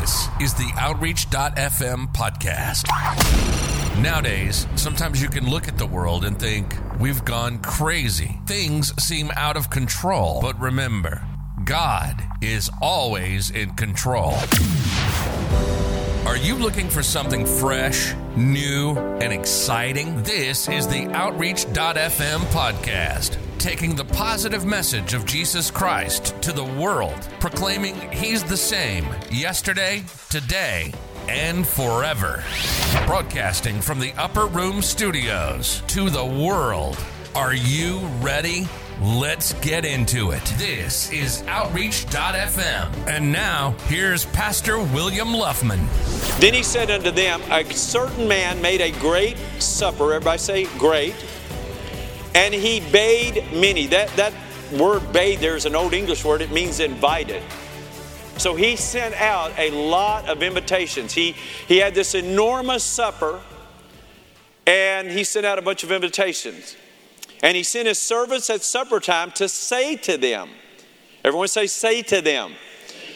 [0.00, 2.86] This is the Outreach.fm podcast.
[4.02, 8.38] Nowadays, sometimes you can look at the world and think, we've gone crazy.
[8.46, 10.40] Things seem out of control.
[10.42, 11.24] But remember,
[11.64, 14.34] God is always in control.
[16.26, 20.22] Are you looking for something fresh, new, and exciting?
[20.24, 27.28] This is the Outreach.fm podcast, taking the positive message of Jesus Christ to the world,
[27.40, 30.92] proclaiming He's the same yesterday, today,
[31.28, 32.42] and forever.
[33.06, 36.98] Broadcasting from the Upper Room Studios to the world.
[37.34, 38.68] Are you ready?
[39.02, 40.42] Let's get into it.
[40.56, 43.06] This is Outreach.fm.
[43.06, 45.86] And now, here's Pastor William Luffman.
[46.40, 50.14] Then he said unto them, A certain man made a great supper.
[50.14, 51.14] Everybody say great.
[52.36, 53.86] And he bade many.
[53.86, 54.34] That, that
[54.70, 57.42] word bade there is an old English word, it means invited.
[58.36, 61.14] So he sent out a lot of invitations.
[61.14, 61.32] He,
[61.66, 63.40] he had this enormous supper,
[64.66, 66.76] and he sent out a bunch of invitations.
[67.42, 70.50] And he sent his servants at supper time to say to them,
[71.24, 72.52] everyone say, say to them.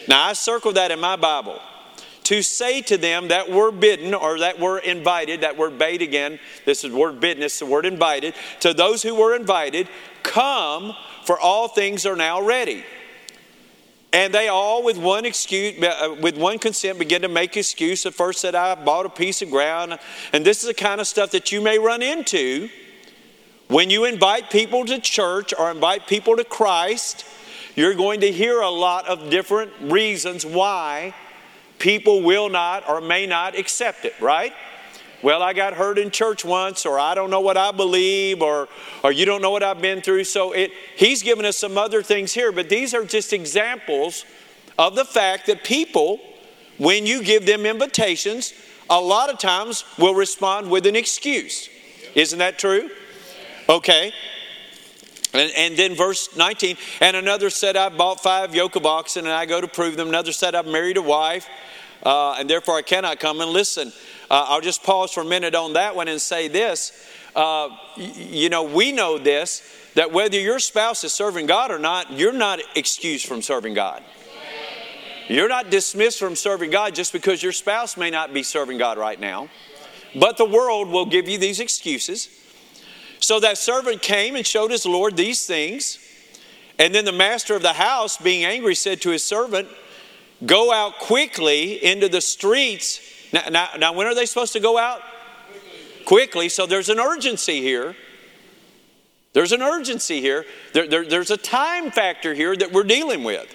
[0.07, 1.59] Now I circled that in my Bible.
[2.31, 6.39] To say to them that were bidden or that were invited, that word bade again,
[6.63, 8.35] this is the word bidden, it's the word invited.
[8.61, 9.89] To those who were invited,
[10.23, 12.85] come, for all things are now ready.
[14.13, 18.05] And they all, with one excuse, uh, with one consent, begin to make excuse.
[18.05, 19.99] At first, said, "I bought a piece of ground,"
[20.31, 22.69] and this is the kind of stuff that you may run into
[23.67, 27.25] when you invite people to church or invite people to Christ.
[27.75, 31.13] You're going to hear a lot of different reasons why
[31.81, 34.13] people will not or may not accept it.
[34.21, 34.53] Right?
[35.21, 38.67] well, I got hurt in church once, or I don't know what I believe, or,
[39.03, 40.23] or you don't know what I've been through.
[40.23, 44.25] So it, he's given us some other things here, but these are just examples
[44.79, 46.19] of the fact that people,
[46.77, 48.53] when you give them invitations,
[48.89, 51.69] a lot of times will respond with an excuse.
[52.15, 52.89] Isn't that true?
[53.69, 54.11] Okay.
[55.33, 59.33] And, and, then verse 19, and another said, I bought five yoke of oxen and
[59.33, 60.09] I go to prove them.
[60.09, 61.47] Another said, I've married a wife
[62.03, 63.91] uh, and therefore I cannot come and listen.
[64.29, 66.91] Uh, I'll just pause for a minute on that one and say this.
[67.35, 72.11] Uh, you know, we know this that whether your spouse is serving God or not,
[72.11, 74.03] you're not excused from serving God.
[75.27, 78.97] You're not dismissed from serving God just because your spouse may not be serving God
[78.97, 79.49] right now.
[80.15, 82.29] But the world will give you these excuses.
[83.19, 85.99] So that servant came and showed his Lord these things.
[86.79, 89.69] And then the master of the house, being angry, said to his servant,
[90.45, 92.99] Go out quickly into the streets
[93.31, 95.01] now, now, now when are they supposed to go out?
[95.49, 96.05] Quickly.
[96.05, 96.49] Quickly.
[96.49, 97.95] So there's an urgency here.
[99.33, 100.45] There's an urgency here.
[100.73, 103.53] There, there, there's a time factor here that we're dealing with,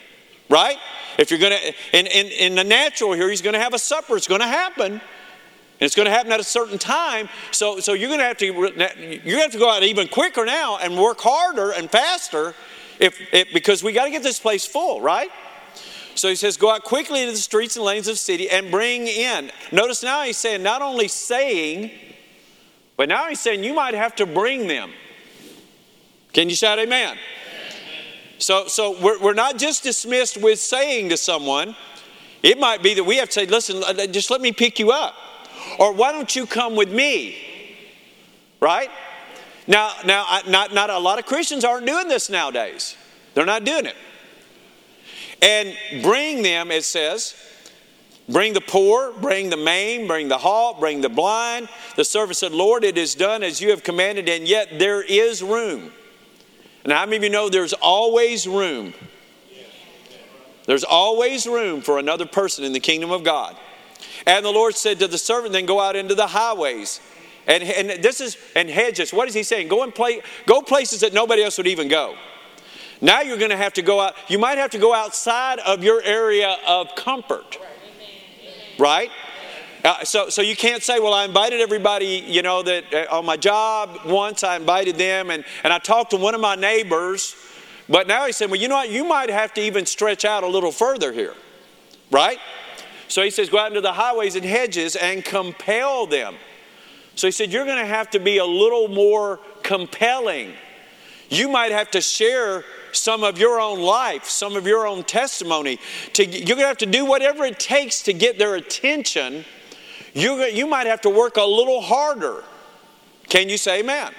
[0.49, 0.79] right?
[1.19, 3.79] If you're going to, in, in, in the natural here, he's going to have a
[3.79, 4.17] supper.
[4.17, 4.93] It's going to happen.
[4.93, 7.29] And it's going to happen at a certain time.
[7.51, 10.09] So, so you're going to have to you're going to have to go out even
[10.09, 12.55] quicker now and work harder and faster,
[12.99, 15.29] if, if because we got to get this place full, right?
[16.16, 18.71] So he says, Go out quickly into the streets and lanes of the city and
[18.71, 19.50] bring in.
[19.71, 21.91] Notice now he's saying, not only saying,
[22.97, 24.91] but now he's saying you might have to bring them.
[26.32, 27.16] Can you shout amen?
[28.38, 31.75] So, so we're, we're not just dismissed with saying to someone,
[32.43, 34.78] it might be that we have to say, listen, uh, uh, just let me pick
[34.78, 35.15] you up.
[35.78, 37.37] Or why don't you come with me?
[38.60, 38.91] Right?
[39.66, 42.97] Now, now not, not a lot of Christians aren't doing this nowadays.
[43.34, 43.97] They're not doing it.
[45.43, 47.35] And bring them, it says,
[48.29, 51.69] bring the poor, bring the maimed, bring the halt, bring the blind.
[51.95, 55.43] The servant said, Lord, it is done as you have commanded, and yet there is
[55.43, 55.93] room.
[56.85, 58.95] And how many of you know there's always room?
[60.67, 63.57] There's always room for another person in the kingdom of God.
[64.27, 67.01] And the Lord said to the servant, then go out into the highways.
[67.47, 69.13] And, and this is, and hedges.
[69.13, 69.69] What is he saying?
[69.69, 72.17] Go and play, go places that nobody else would even go.
[73.01, 75.84] Now you're going to have to go out, you might have to go outside of
[75.84, 77.59] your area of comfort.
[78.79, 79.11] Right?
[79.85, 83.25] Uh, so, so you can't say, well, I invited everybody, you know, that uh, on
[83.25, 87.37] my job once I invited them and, and I talked to one of my neighbors,
[87.88, 90.43] but now he said, well, you know what, you might have to even stretch out
[90.43, 91.35] a little further here.
[92.11, 92.38] Right?
[93.09, 96.35] So he says, go out into the highways and hedges and compel them.
[97.15, 100.55] So he said, you're going to have to be a little more compelling.
[101.28, 105.78] You might have to share some of your own life, some of your own testimony.
[106.14, 109.44] To, you're going to have to do whatever it takes to get their attention.
[110.14, 112.43] You, you might have to work a little harder.
[113.28, 114.12] Can you say amen?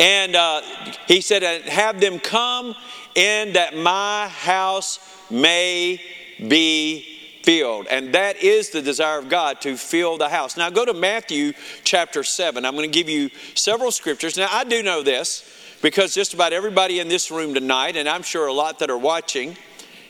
[0.00, 0.62] And uh,
[1.06, 2.74] he said, Have them come
[3.14, 4.98] in that my house
[5.30, 6.00] may
[6.48, 7.13] be
[7.44, 7.86] filled.
[7.88, 10.56] And that is the desire of God to fill the house.
[10.56, 11.52] Now go to Matthew
[11.84, 12.64] chapter 7.
[12.64, 14.38] I'm going to give you several scriptures.
[14.38, 15.48] Now I do know this
[15.82, 18.96] because just about everybody in this room tonight, and I'm sure a lot that are
[18.96, 19.56] watching,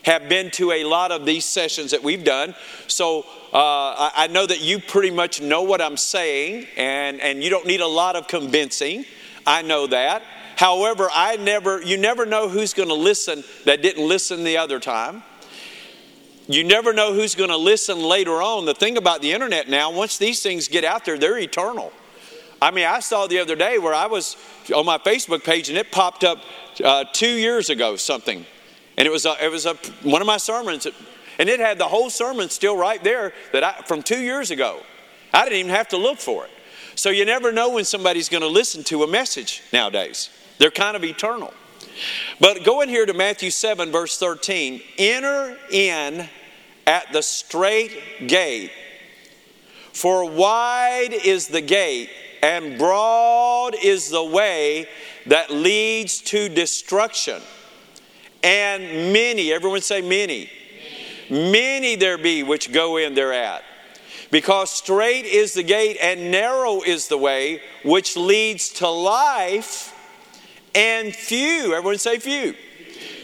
[0.03, 2.55] have been to a lot of these sessions that we've done.
[2.87, 7.49] So uh, I, know that you pretty much know what I'm saying, and, and you
[7.49, 9.03] don't need a lot of convincing.
[9.45, 10.21] I know that.
[10.55, 14.79] However, I never, you never know who's going to listen that didn't listen the other
[14.79, 15.23] time.
[16.47, 18.65] You never know who's going to listen later on.
[18.65, 21.91] The thing about the internet now, once these things get out there, they're eternal.
[22.61, 24.37] I mean, I saw the other day where I was
[24.75, 26.39] on my Facebook page and it popped up
[26.83, 28.45] uh, two years ago something,
[28.97, 30.87] and it was a, it was a, one of my sermons,
[31.39, 34.81] and it had the whole sermon still right there that I, from two years ago.
[35.33, 36.51] I didn't even have to look for it.
[36.95, 40.29] So you never know when somebody's going to listen to a message nowadays.
[40.59, 41.53] They're kind of eternal.
[42.39, 44.81] But go in here to Matthew 7, verse 13.
[44.97, 46.27] Enter in
[46.87, 48.71] at the straight gate,
[49.93, 52.09] for wide is the gate,
[52.43, 54.87] and broad is the way
[55.25, 57.41] that leads to destruction.
[58.43, 60.49] And many, everyone say many,
[61.29, 63.63] many there be which go in thereat.
[64.29, 69.94] Because straight is the gate and narrow is the way which leads to life
[70.75, 72.53] and few, everyone say few.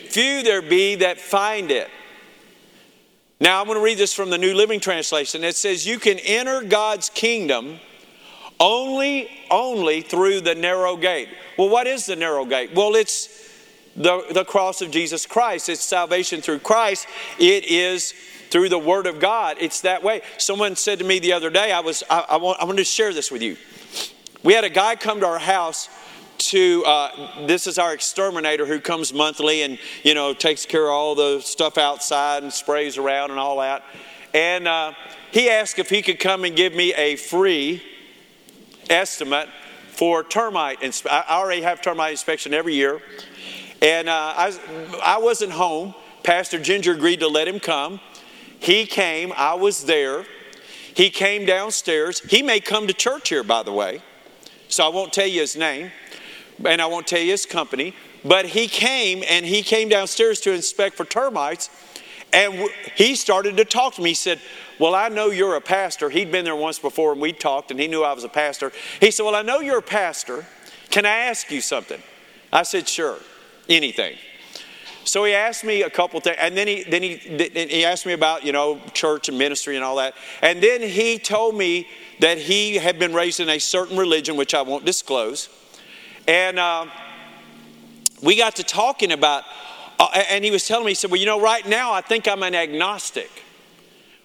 [0.10, 1.90] Few there be that find it.
[3.40, 5.44] Now I'm going to read this from the New Living Translation.
[5.44, 7.80] It says, You can enter God's kingdom
[8.60, 11.28] only, only through the narrow gate.
[11.58, 12.76] Well, what is the narrow gate?
[12.76, 13.50] Well, it's
[13.96, 15.70] the, the cross of Jesus Christ.
[15.70, 17.08] It's salvation through Christ.
[17.40, 18.14] It is
[18.52, 19.58] through the Word of God.
[19.60, 20.22] It's that way.
[20.38, 22.84] Someone said to me the other day, I was I, I, want, I want to
[22.84, 23.58] share this with you.
[24.44, 25.90] We had a guy come to our house
[26.54, 31.16] uh, this is our exterminator who comes monthly and you know takes care of all
[31.16, 33.84] the stuff outside and sprays around and all that.
[34.34, 34.94] And uh,
[35.32, 37.82] he asked if he could come and give me a free
[38.90, 39.50] estimate
[39.90, 43.02] for termite inspe- i already have termite inspection every year.
[43.82, 44.60] And uh, I,
[45.04, 45.96] I wasn't home.
[46.24, 48.00] Pastor ginger agreed to let him come.
[48.60, 49.34] He came.
[49.36, 50.26] I was there.
[50.94, 52.20] He came downstairs.
[52.20, 54.02] He may come to church here by the way
[54.72, 55.92] so i won't tell you his name
[56.66, 57.94] and I won't tell you his company,
[58.24, 61.70] but he came and he came downstairs to inspect for termites.
[62.34, 64.12] And he started to talk to me.
[64.12, 64.40] He said,
[64.80, 66.10] Well, I know you're a pastor.
[66.10, 68.72] He'd been there once before and we talked, and he knew I was a pastor.
[69.02, 70.46] He said, Well, I know you're a pastor.
[70.90, 72.02] Can I ask you something?
[72.54, 73.18] I said, Sure,
[73.68, 74.16] anything.
[75.04, 78.14] So he asked me a couple things, and then he then he he asked me
[78.14, 81.88] about you know church and ministry and all that, and then he told me
[82.20, 85.50] that he had been raised in a certain religion, which I won't disclose,
[86.28, 86.86] and uh,
[88.22, 89.44] we got to talking about,
[90.00, 92.28] uh, and he was telling me, he said, Well, you know, right now I think
[92.28, 93.30] I'm an agnostic.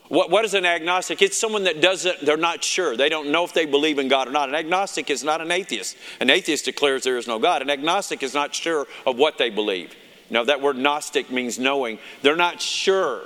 [0.09, 1.21] What, what is an agnostic?
[1.21, 2.97] It's someone that doesn't, they're not sure.
[2.97, 4.49] They don't know if they believe in God or not.
[4.49, 5.97] An agnostic is not an atheist.
[6.21, 7.63] An atheist declares there is no God.
[7.63, 9.95] An agnostic is not sure of what they believe.
[10.31, 11.99] You know, that word gnostic means knowing.
[12.23, 13.23] They're not sure.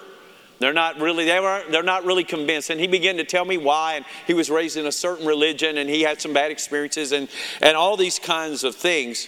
[0.61, 2.69] They're not really, they were, they're not really convinced.
[2.69, 3.95] And he began to tell me why.
[3.95, 7.29] And he was raised in a certain religion and he had some bad experiences and,
[7.63, 9.27] and all these kinds of things.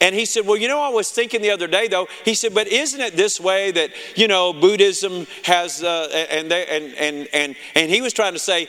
[0.00, 2.08] And he said, Well, you know, I was thinking the other day, though.
[2.24, 6.66] He said, But isn't it this way that, you know, Buddhism has, uh, and, they,
[6.66, 8.68] and, and, and, and he was trying to say,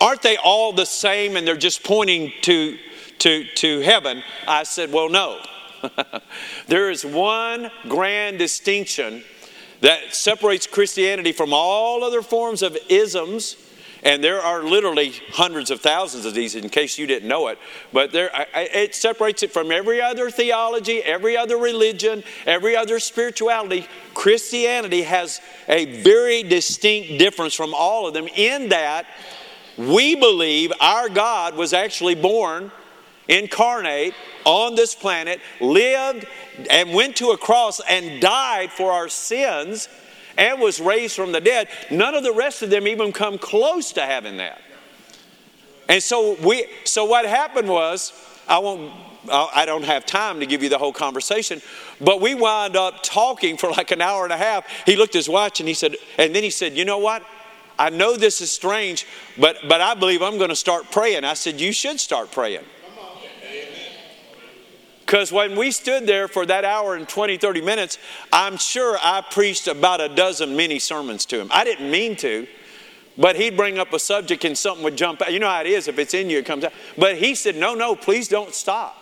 [0.00, 2.78] Aren't they all the same and they're just pointing to,
[3.20, 4.22] to, to heaven?
[4.46, 5.40] I said, Well, no.
[6.68, 9.22] there is one grand distinction
[9.80, 13.56] that separates Christianity from all other forms of isms
[14.04, 17.58] and there are literally hundreds of thousands of these, in case you didn't know it.
[17.90, 23.88] But there, it separates it from every other theology, every other religion, every other spirituality.
[24.12, 29.06] Christianity has a very distinct difference from all of them in that
[29.78, 32.70] we believe our God was actually born
[33.28, 34.14] incarnate
[34.44, 36.26] on this planet, lived
[36.70, 39.88] and went to a cross and died for our sins
[40.36, 43.92] and was raised from the dead, none of the rest of them even come close
[43.92, 44.60] to having that.
[45.88, 48.12] And so we so what happened was
[48.48, 48.92] I won't
[49.30, 51.62] I don't have time to give you the whole conversation,
[52.00, 54.66] but we wound up talking for like an hour and a half.
[54.84, 57.22] He looked at his watch and he said, and then he said, You know what?
[57.78, 59.06] I know this is strange,
[59.38, 61.24] but but I believe I'm going to start praying.
[61.24, 62.64] I said, You should start praying.
[65.04, 67.98] Because when we stood there for that hour and 20, 30 minutes,
[68.32, 71.48] I'm sure I preached about a dozen mini sermons to him.
[71.50, 72.46] I didn't mean to,
[73.18, 75.32] but he'd bring up a subject and something would jump out.
[75.32, 76.72] You know how it is if it's in you, it comes out.
[76.96, 78.96] But he said, No, no, please don't stop.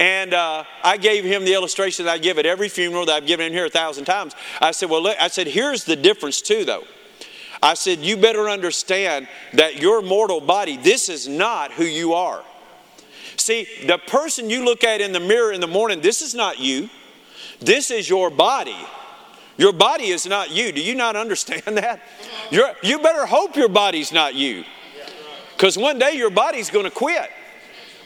[0.00, 3.26] And uh, I gave him the illustration that I give at every funeral that I've
[3.26, 4.34] given him here a thousand times.
[4.60, 6.84] I said, Well, look, I said, here's the difference too, though.
[7.62, 12.42] I said, You better understand that your mortal body, this is not who you are.
[13.44, 16.60] See, the person you look at in the mirror in the morning, this is not
[16.60, 16.88] you.
[17.60, 18.74] This is your body.
[19.58, 20.72] Your body is not you.
[20.72, 22.00] Do you not understand that?
[22.50, 24.64] You're, you better hope your body's not you.
[25.54, 27.28] Because one day your body's going to quit.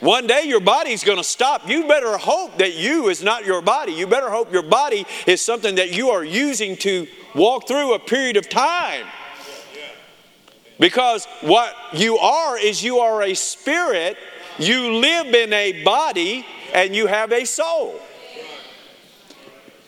[0.01, 1.69] One day your body's going to stop.
[1.69, 3.93] You better hope that you is not your body.
[3.93, 8.01] You better hope your body is something that you are using to walk through a
[8.01, 9.07] period of time.
[10.81, 14.17] Because what you are is you are a spirit,
[14.59, 18.01] you live in a body, and you have a soul.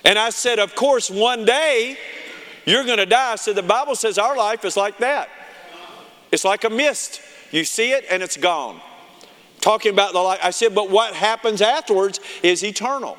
[0.04, 1.96] And I said, Of course, one day
[2.64, 3.36] you're going to die.
[3.36, 5.28] Said, The Bible says our life is like that.
[6.32, 7.20] It's like a mist.
[7.50, 8.80] You see it and it's gone.
[9.60, 10.40] Talking about the life.
[10.42, 13.18] I said, But what happens afterwards is eternal.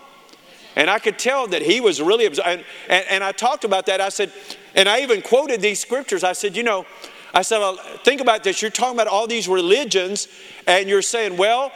[0.76, 4.00] And I could tell that he was really, and, and, and I talked about that.
[4.00, 4.32] I said,
[4.74, 6.24] and I even quoted these scriptures.
[6.24, 6.86] I said, You know,
[7.34, 8.62] I said, well, think about this.
[8.62, 10.28] You're talking about all these religions,
[10.68, 11.72] and you're saying, well,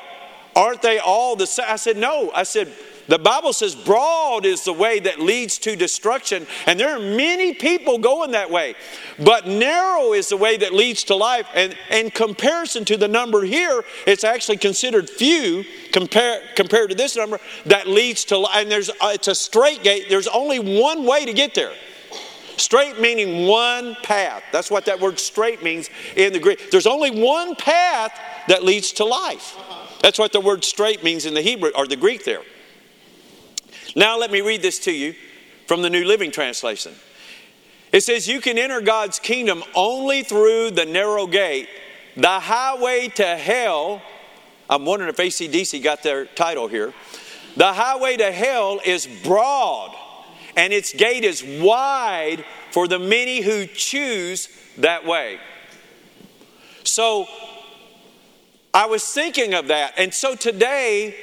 [0.56, 1.66] aren't they all the same?
[1.68, 2.32] I said, no.
[2.34, 2.72] I said,
[3.08, 7.54] the Bible says broad is the way that leads to destruction, and there are many
[7.54, 8.74] people going that way.
[9.20, 11.48] But narrow is the way that leads to life.
[11.54, 17.16] And in comparison to the number here, it's actually considered few compare, compared to this
[17.16, 18.56] number that leads to life.
[18.56, 20.08] And there's, uh, it's a straight gate.
[20.10, 21.74] There's only one way to get there.
[22.58, 24.44] Straight meaning one path.
[24.52, 26.72] That's what that word straight means in the Greek.
[26.72, 29.58] There's only one path that leads to life.
[30.02, 32.44] That's what the word straight means in the Hebrew or the Greek there.
[33.96, 35.16] Now let me read this to you
[35.68, 36.94] from the New Living Translation.
[37.92, 41.70] It says, You can enter God's kingdom only through the narrow gate.
[42.16, 44.02] The highway to hell,
[44.70, 46.94] I'm wondering if ACDC got their title here.
[47.58, 49.96] The highway to hell is broad
[50.56, 55.40] and its gate is wide for the many who choose that way.
[56.84, 57.28] So
[58.74, 59.94] I was thinking of that.
[59.98, 61.16] And so today,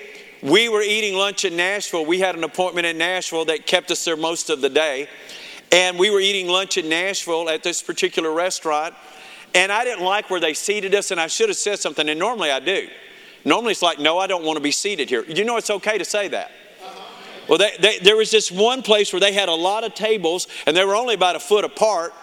[0.42, 2.04] we were eating lunch in Nashville.
[2.04, 5.08] We had an appointment in Nashville that kept us there most of the day.
[5.70, 8.94] And we were eating lunch in Nashville at this particular restaurant.
[9.54, 12.08] And I didn't like where they seated us, and I should have said something.
[12.08, 12.88] And normally I do.
[13.44, 15.24] Normally it's like, no, I don't want to be seated here.
[15.24, 16.50] You know, it's okay to say that.
[17.48, 20.46] Well, they, they, there was this one place where they had a lot of tables
[20.66, 22.14] and they were only about a foot apart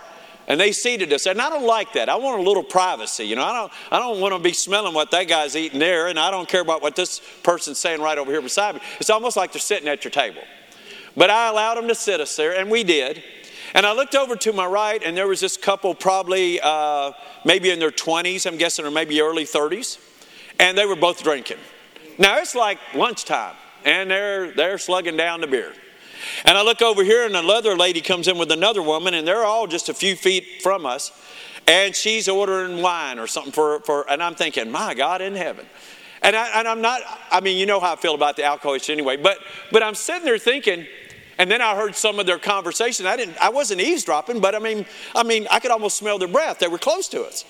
[0.48, 1.26] and they seated us.
[1.26, 2.10] And I don't like that.
[2.10, 3.26] I want a little privacy.
[3.26, 6.08] You know, I don't, I don't want to be smelling what that guy's eating there
[6.08, 8.82] and I don't care about what this person's saying right over here beside me.
[9.00, 10.42] It's almost like they're sitting at your table.
[11.16, 13.24] But I allowed them to sit us there and we did.
[13.76, 17.12] And I looked over to my right and there was this couple probably uh,
[17.46, 20.00] maybe in their 20s, I'm guessing, or maybe early 30s.
[20.60, 21.58] And they were both drinking.
[22.18, 23.56] Now it's like lunchtime
[23.86, 25.74] and they're, they're slugging down the beer.
[26.46, 29.44] And I look over here, and another lady comes in with another woman, and they're
[29.44, 31.12] all just a few feet from us.
[31.68, 35.66] And she's ordering wine or something for, for and I'm thinking, my God in heaven.
[36.22, 38.90] And, I, and I'm not, I mean, you know how I feel about the alcoholics
[38.90, 39.38] anyway, but,
[39.72, 40.86] but I'm sitting there thinking,
[41.38, 43.06] and then I heard some of their conversation.
[43.06, 46.28] I didn't, I wasn't eavesdropping, but I mean, I mean, I could almost smell their
[46.28, 46.60] breath.
[46.60, 47.46] They were close to us.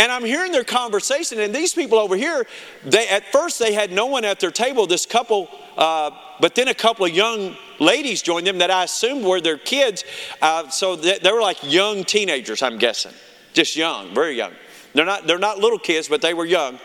[0.00, 2.46] And I'm hearing their conversation, and these people over here,
[2.86, 4.86] they at first they had no one at their table.
[4.86, 9.26] This couple, uh, but then a couple of young ladies joined them that I assumed
[9.26, 10.04] were their kids.
[10.40, 13.12] Uh, so they, they were like young teenagers, I'm guessing,
[13.52, 14.52] just young, very young.
[14.94, 16.78] They're not they're not little kids, but they were young.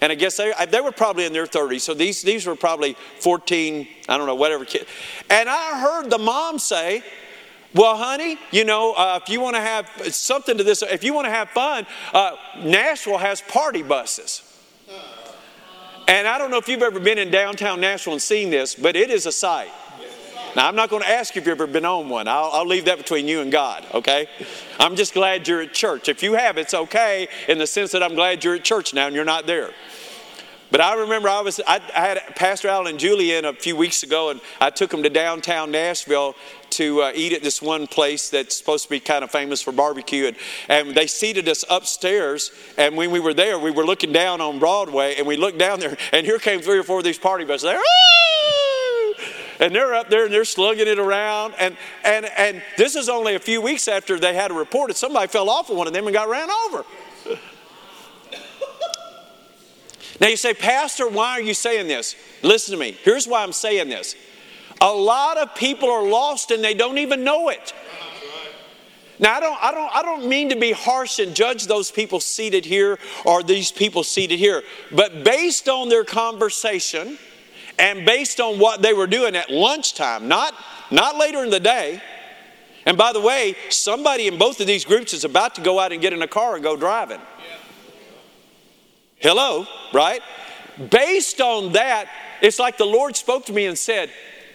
[0.00, 1.80] And I guess they, they were probably in their 30s.
[1.80, 4.86] So these, these were probably 14, I don't know, whatever kid.
[5.28, 7.02] And I heard the mom say,
[7.74, 11.14] well, honey, you know, uh, if you want to have something to this, if you
[11.14, 14.42] want to have fun, uh, Nashville has party buses.
[16.08, 18.96] And I don't know if you've ever been in downtown Nashville and seen this, but
[18.96, 19.70] it is a sight.
[20.56, 22.26] Now, I'm not going to ask you if you've ever been on one.
[22.26, 24.26] I'll, I'll, leave that between you and God, okay?
[24.80, 26.08] I'm just glad you're at church.
[26.08, 29.06] If you have, it's okay in the sense that I'm glad you're at church now
[29.06, 29.70] and you're not there.
[30.72, 33.76] But I remember I was I, I had Pastor Allen and Julie in a few
[33.76, 36.36] weeks ago, and I took them to downtown Nashville
[36.80, 39.70] to uh, eat at this one place that's supposed to be kind of famous for
[39.70, 40.28] barbecue.
[40.28, 42.52] And, and they seated us upstairs.
[42.78, 45.78] And when we were there, we were looking down on Broadway, and we looked down
[45.78, 47.64] there, and here came three or four of these party buses.
[47.64, 47.82] There,
[49.60, 51.52] and they're up there and they're slugging it around.
[51.58, 54.96] And, and, and this is only a few weeks after they had a report that
[54.96, 56.86] somebody fell off of one of them and got ran over.
[60.18, 62.16] Now you say, Pastor, why are you saying this?
[62.42, 62.96] Listen to me.
[63.02, 64.16] Here's why I'm saying this.
[64.80, 67.74] A lot of people are lost and they don't even know it.
[69.18, 72.20] Now I don't, I don't, I don't mean to be harsh and judge those people
[72.20, 77.18] seated here or these people seated here, but based on their conversation
[77.80, 80.54] And based on what they were doing at lunchtime, not,
[80.90, 82.02] not later in the day,
[82.84, 85.90] and by the way, somebody in both of these groups is about to go out
[85.90, 87.20] and get in a car and go driving.
[89.16, 90.20] Hello, right?
[90.90, 92.10] Based on that,
[92.42, 94.10] it's like the Lord spoke to me and said,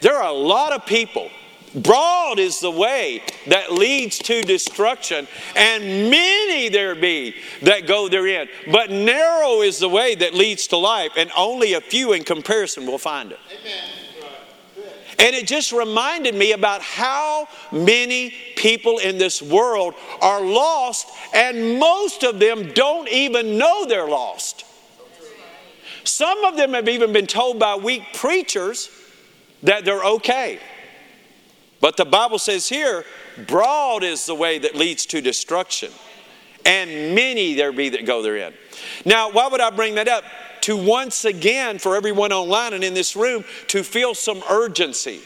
[0.06, 1.32] There are a lot of people.
[1.74, 7.34] Broad is the way that leads to destruction, and many there be
[7.64, 8.48] that go therein.
[8.72, 12.86] But narrow is the way that leads to life, and only a few in comparison
[12.86, 13.40] will find it.
[13.50, 14.86] Amen.
[15.18, 21.80] And it just reminded me about how many people in this world are lost, and
[21.80, 24.66] most of them don't even know they're lost.
[26.04, 28.92] Some of them have even been told by weak preachers
[29.66, 30.60] that they're okay.
[31.82, 33.06] But the Bible says here,
[33.48, 35.92] broad is the way that leads to destruction,
[36.66, 38.54] and many there be that go therein.
[39.06, 40.24] Now, why would I bring that up?
[40.66, 45.22] to once again, for everyone online and in this room, to feel some urgency.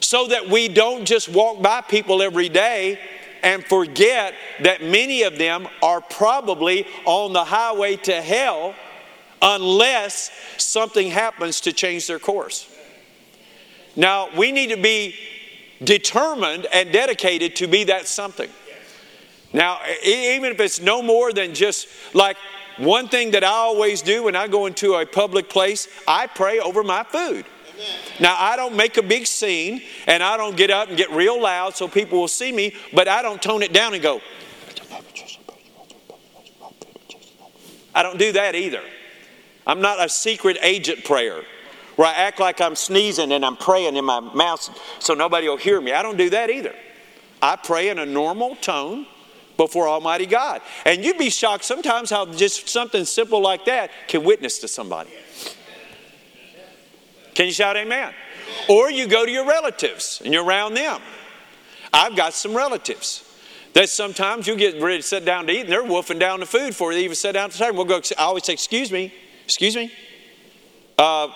[0.00, 3.00] So that we don't just walk by people every day
[3.42, 8.74] and forget that many of them are probably on the highway to hell
[9.40, 12.73] unless something happens to change their course.
[13.96, 15.14] Now, we need to be
[15.82, 18.50] determined and dedicated to be that something.
[19.52, 22.36] Now, even if it's no more than just like
[22.76, 26.58] one thing that I always do when I go into a public place, I pray
[26.58, 27.44] over my food.
[28.20, 31.40] Now, I don't make a big scene and I don't get up and get real
[31.40, 34.20] loud so people will see me, but I don't tone it down and go,
[37.94, 38.82] I don't do that either.
[39.66, 41.42] I'm not a secret agent prayer
[41.96, 45.56] where I act like I'm sneezing and I'm praying in my mouth so nobody will
[45.56, 45.92] hear me.
[45.92, 46.74] I don't do that either.
[47.40, 49.06] I pray in a normal tone
[49.56, 50.62] before Almighty God.
[50.84, 55.10] And you'd be shocked sometimes how just something simple like that can witness to somebody.
[57.34, 58.12] Can you shout amen?
[58.68, 61.00] Or you go to your relatives and you're around them.
[61.92, 63.24] I've got some relatives
[63.74, 66.46] that sometimes you get ready to sit down to eat and they're wolfing down the
[66.46, 67.78] food before they even sit down to the table.
[67.78, 69.12] We'll go, I always say, Excuse me,
[69.44, 69.92] excuse me.
[70.96, 71.28] Uh,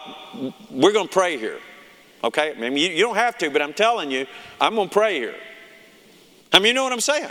[0.71, 1.59] we're going to pray here.
[2.23, 2.53] Okay?
[2.57, 4.27] I mean, you, you don't have to, but I'm telling you,
[4.61, 5.35] I'm going to pray here.
[6.53, 7.31] I mean, you know what I'm saying?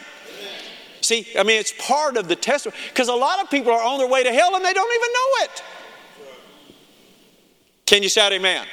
[1.02, 3.98] See, I mean, it's part of the testimony because a lot of people are on
[3.98, 5.64] their way to hell and they don't even know it.
[7.86, 8.66] Can you shout amen?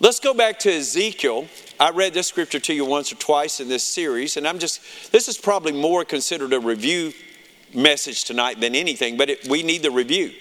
[0.00, 1.46] Let's go back to Ezekiel.
[1.78, 5.12] I read this scripture to you once or twice in this series, and I'm just,
[5.12, 7.14] this is probably more considered a review
[7.74, 10.32] message tonight than anything, but it, we need the review.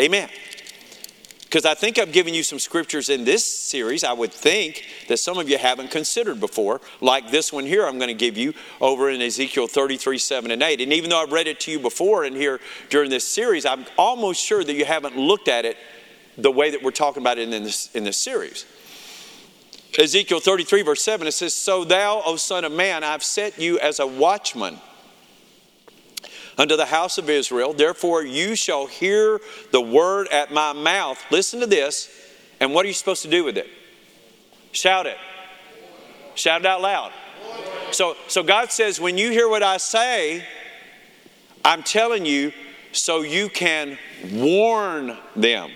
[0.00, 0.28] Amen.
[1.52, 5.18] Because I think I've given you some scriptures in this series, I would think that
[5.18, 8.54] some of you haven't considered before, like this one here I'm going to give you
[8.80, 10.80] over in Ezekiel 33, 7 and 8.
[10.80, 13.84] And even though I've read it to you before in here during this series, I'm
[13.98, 15.76] almost sure that you haven't looked at it
[16.38, 18.64] the way that we're talking about it in this, in this series.
[19.98, 23.78] Ezekiel 33, verse 7, it says, So thou, O Son of Man, I've set you
[23.78, 24.78] as a watchman
[26.58, 27.72] unto the house of Israel.
[27.72, 31.22] Therefore, you shall hear the word at my mouth.
[31.30, 32.08] Listen to this.
[32.60, 33.68] And what are you supposed to do with it?
[34.72, 35.18] Shout it.
[36.34, 37.12] Shout it out loud.
[37.90, 40.44] So, so God says, when you hear what I say,
[41.64, 42.52] I'm telling you
[42.92, 43.98] so you can
[44.32, 45.70] warn them.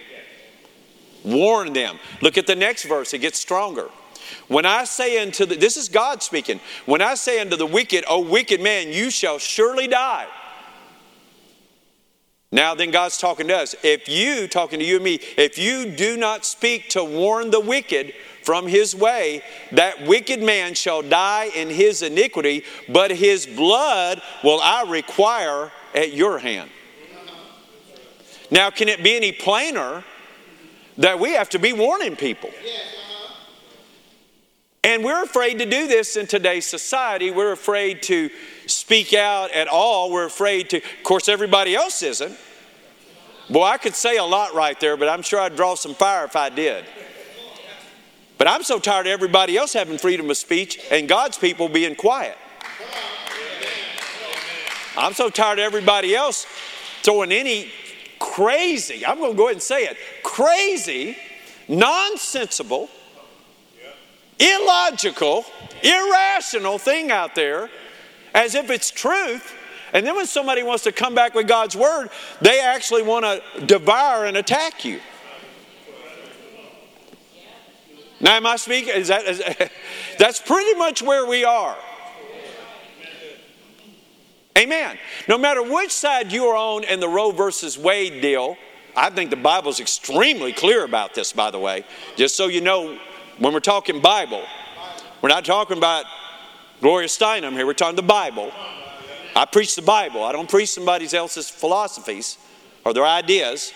[1.25, 1.99] Warn them.
[2.23, 3.89] Look at the next verse, it gets stronger.
[4.49, 8.05] When I say unto the, this is God speaking, when I say unto the wicked,
[8.09, 10.27] O wicked man, you shall surely die.
[12.53, 13.75] Now, then, God's talking to us.
[13.83, 17.61] If you, talking to you and me, if you do not speak to warn the
[17.61, 24.23] wicked from his way, that wicked man shall die in his iniquity, but his blood
[24.45, 26.71] will I require at your hand.
[28.51, 30.05] Now, can it be any plainer
[30.99, 32.51] that we have to be warning people?
[34.85, 37.33] And we're afraid to do this in today's society.
[37.33, 38.31] We're afraid to
[38.67, 40.11] speak out at all.
[40.11, 42.37] We're afraid to, of course, everybody else isn't.
[43.49, 46.25] Boy, I could say a lot right there, but I'm sure I'd draw some fire
[46.25, 46.85] if I did.
[48.39, 51.95] But I'm so tired of everybody else having freedom of speech and God's people being
[51.95, 52.37] quiet.
[54.97, 56.47] I'm so tired of everybody else
[57.03, 57.71] throwing any
[58.19, 61.17] crazy, I'm going to go ahead and say it, crazy,
[61.69, 62.89] nonsensible,
[64.39, 65.45] illogical,
[65.83, 67.71] irrational thing out there
[68.37, 69.55] as if it's truth.
[69.93, 73.67] And then when somebody wants to come back with God's word, they actually want to
[73.67, 75.01] devour and attack you.
[78.21, 78.95] Now, am I speaking?
[78.95, 79.43] Is that, is,
[80.19, 81.77] that's pretty much where we are.
[84.57, 84.99] Amen.
[85.29, 88.57] No matter which side you are on in the Roe versus Wade deal,
[88.95, 91.85] I think the Bible's extremely clear about this, by the way.
[92.17, 92.99] Just so you know,
[93.39, 94.43] when we're talking Bible,
[95.21, 96.07] we're not talking about
[96.81, 98.53] Gloria Steinem here, we're talking the Bible.
[99.35, 102.39] I preach the Bible, I don't preach somebody else's philosophies
[102.85, 103.73] or their ideas.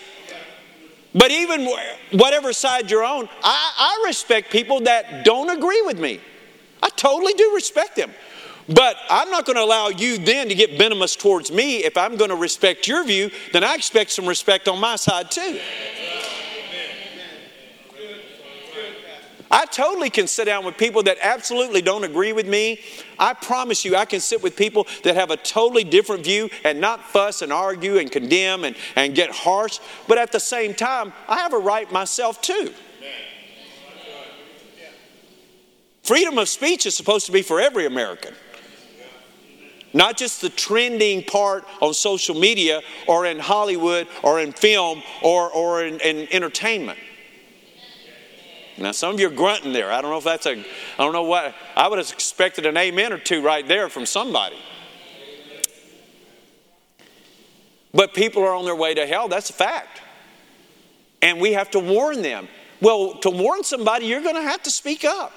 [1.13, 1.69] But even
[2.13, 6.21] whatever side you're on, I, I respect people that don't agree with me.
[6.83, 8.13] I totally do respect them.
[8.69, 11.79] But I'm not going to allow you then to get venomous towards me.
[11.79, 15.31] If I'm going to respect your view, then I expect some respect on my side
[15.31, 15.59] too.
[19.51, 22.81] I totally can sit down with people that absolutely don't agree with me.
[23.19, 26.81] I promise you, I can sit with people that have a totally different view and
[26.81, 29.81] not fuss and argue and condemn and, and get harsh.
[30.07, 32.73] But at the same time, I have a right myself too.
[36.05, 38.35] Freedom of speech is supposed to be for every American.
[39.93, 45.51] Not just the trending part on social media or in Hollywood or in film or,
[45.51, 46.99] or in, in entertainment.
[48.79, 49.93] Now, some of you are grunting there.
[49.93, 50.65] I don't know if that's a, I
[50.99, 54.57] don't know what, I would have expected an amen or two right there from somebody.
[57.93, 59.29] But people are on their way to hell.
[59.29, 60.01] That's a fact.
[61.21, 62.49] And we have to warn them.
[62.81, 65.33] Well, to warn somebody, you're going to have to speak up.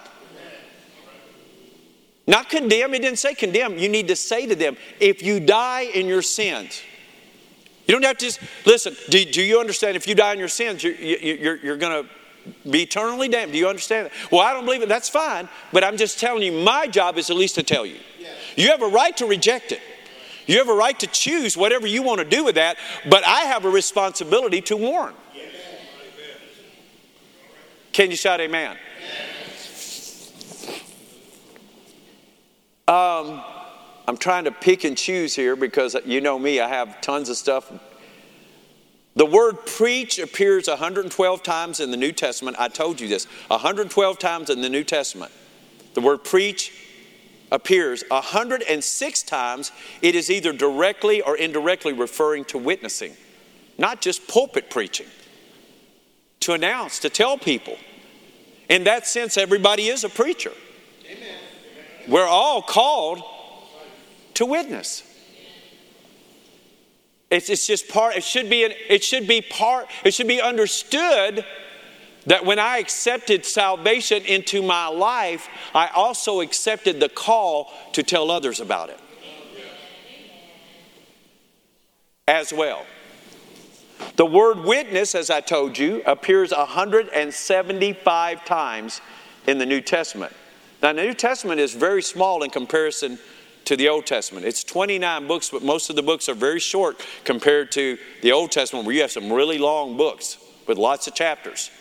[2.26, 3.78] Not condemn, he didn't say condemn.
[3.78, 6.82] You need to say to them, if you die in your sins,
[7.86, 10.48] you don't have to just, listen, do, do you understand if you die in your
[10.48, 12.10] sins, you're, you're, you're going to
[12.70, 13.52] be eternally damned?
[13.52, 14.32] Do you understand that?
[14.32, 14.90] Well, I don't believe it.
[14.90, 15.48] That's fine.
[15.72, 17.98] But I'm just telling you, my job is at least to tell you.
[18.56, 19.82] You have a right to reject it.
[20.46, 22.78] You have a right to choose whatever you want to do with that,
[23.10, 25.14] but I have a responsibility to warn.
[27.94, 28.76] Can you shout amen?
[32.88, 33.42] Um,
[34.08, 37.38] I'm trying to pick and choose here because you know me, I have tons of
[37.38, 37.72] stuff.
[39.16, 42.58] The word preach appears 112 times in the New Testament.
[42.60, 45.32] I told you this 112 times in the New Testament.
[45.94, 46.72] The word preach
[47.52, 49.72] appears 106 times.
[50.02, 53.14] It is either directly or indirectly referring to witnessing,
[53.78, 55.08] not just pulpit preaching,
[56.40, 57.78] to announce, to tell people.
[58.70, 60.54] In that sense, everybody is a preacher.
[62.08, 63.22] We're all called
[64.34, 65.04] to witness.
[67.34, 70.40] It's, it's just part, it should be, an, it should be part, it should be
[70.40, 71.44] understood
[72.28, 78.30] that when I accepted salvation into my life, I also accepted the call to tell
[78.30, 79.00] others about it
[82.28, 82.86] as well.
[84.16, 89.02] The word witness, as I told you, appears 175 times
[89.48, 90.34] in the New Testament.
[90.84, 93.18] Now, the New Testament is very small in comparison
[93.66, 94.46] to the Old Testament.
[94.46, 98.52] It's 29 books, but most of the books are very short compared to the Old
[98.52, 101.72] Testament, where you have some really long books with lots of chapters.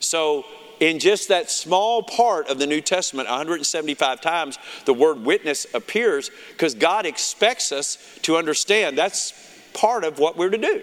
[0.00, 0.44] So,
[0.78, 6.30] in just that small part of the New Testament, 175 times, the word witness appears
[6.50, 9.32] because God expects us to understand that's
[9.72, 10.82] part of what we're to do.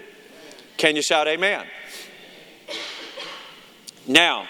[0.77, 1.67] Can you shout amen?
[4.07, 4.47] Now,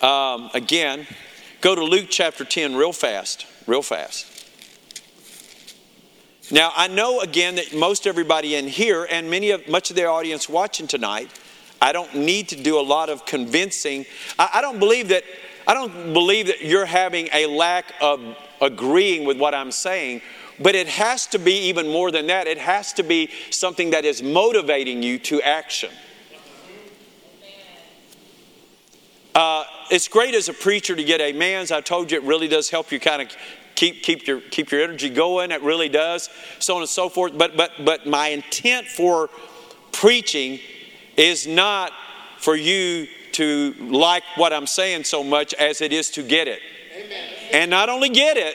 [0.00, 1.06] um, again,
[1.60, 4.26] Go to Luke chapter 10 real fast, real fast.
[6.52, 10.06] Now, I know again that most everybody in here and many of much of the
[10.06, 11.30] audience watching tonight,
[11.80, 14.04] I don't need to do a lot of convincing.
[14.38, 15.22] I, I don't believe that
[15.66, 20.22] I don't believe that you're having a lack of agreeing with what I'm saying,
[20.58, 22.48] but it has to be even more than that.
[22.48, 25.90] It has to be something that is motivating you to action.
[29.34, 31.70] Uh, it's great as a preacher to get amens.
[31.70, 33.28] I told you it really does help you kind of
[33.80, 35.50] keep keep your keep your energy going.
[35.50, 37.36] It really does, so on and so forth.
[37.36, 39.30] But but but my intent for
[39.90, 40.60] preaching
[41.16, 41.90] is not
[42.38, 46.60] for you to like what I'm saying so much as it is to get it.
[46.94, 47.24] Amen.
[47.52, 48.54] And not only get it,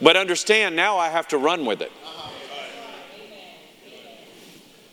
[0.00, 1.92] but understand now I have to run with it.
[2.04, 2.21] Uh-huh.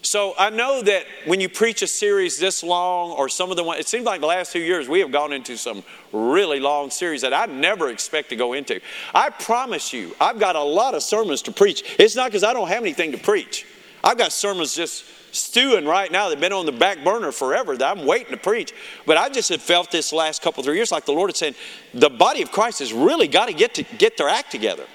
[0.02, 3.64] So I know that when you preach a series this long, or some of the
[3.64, 5.84] ones, it seems like the last two years we have gone into some
[6.14, 8.80] really long series that I never expect to go into.
[9.14, 11.84] I promise you, I've got a lot of sermons to preach.
[12.00, 13.66] It's not because I don't have anything to preach.
[14.02, 15.04] I've got sermons just
[15.36, 16.30] stewing right now.
[16.30, 18.74] They've been on the back burner forever that I'm waiting to preach.
[19.06, 21.56] But I just have felt this last couple three years like the Lord is saying,
[21.94, 24.86] the body of Christ has really got to get to get their act together.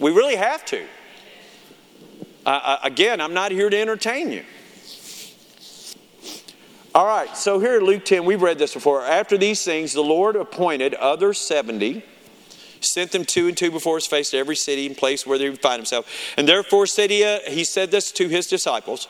[0.00, 0.84] We really have to.
[2.46, 4.44] Again, I'm not here to entertain you.
[6.92, 9.04] All right, so here in Luke 10, we've read this before.
[9.04, 12.02] After these things, the Lord appointed other 70,
[12.80, 15.48] sent them two and two before his face to every city and place where they
[15.48, 16.10] would find himself.
[16.36, 19.06] And therefore said he, uh, he said this to his disciples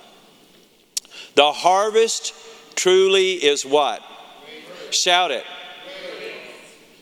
[1.37, 2.35] The harvest
[2.75, 4.03] truly is what?
[4.91, 5.45] Shout it.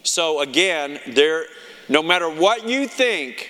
[0.05, 1.47] So again, there
[1.89, 3.49] no matter what you think,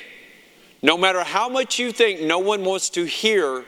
[0.82, 3.64] no matter how much you think no one wants to hear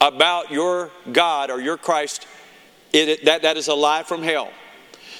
[0.00, 2.26] about your God or your Christ,
[2.92, 4.50] it, that, that is a lie from hell.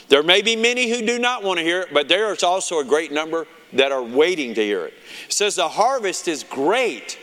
[0.09, 2.79] There may be many who do not want to hear it, but there is also
[2.79, 4.95] a great number that are waiting to hear it.
[5.27, 7.19] It says the harvest is great,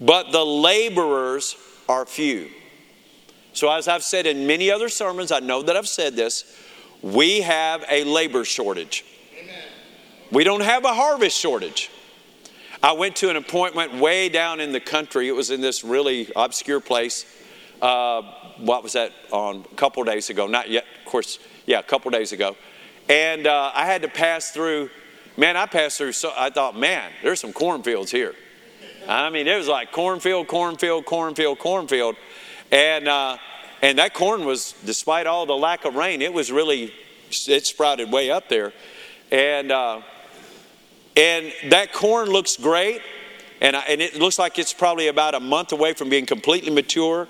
[0.00, 1.56] but the laborers
[1.88, 2.50] are few.
[3.54, 6.56] So, as I've said in many other sermons, I know that I've said this,
[7.02, 9.04] we have a labor shortage.
[9.40, 9.62] Amen.
[10.30, 11.90] We don't have a harvest shortage.
[12.80, 15.26] I went to an appointment way down in the country.
[15.26, 17.26] It was in this really obscure place.
[17.82, 18.22] Uh,
[18.58, 20.46] what was that on a couple days ago?
[20.46, 22.56] Not yet, of course, yeah, a couple days ago.
[23.08, 24.90] And uh, I had to pass through,
[25.36, 28.34] man, I passed through, so I thought, man, there's some cornfields here.
[29.08, 32.14] I mean, it was like cornfield, cornfield, cornfield, cornfield.
[32.70, 33.38] And, uh,
[33.82, 36.92] and that corn was, despite all the lack of rain, it was really,
[37.48, 38.72] it sprouted way up there.
[39.32, 40.02] And, uh,
[41.18, 43.02] and that corn looks great,
[43.60, 46.70] and, I, and it looks like it's probably about a month away from being completely
[46.70, 47.26] mature.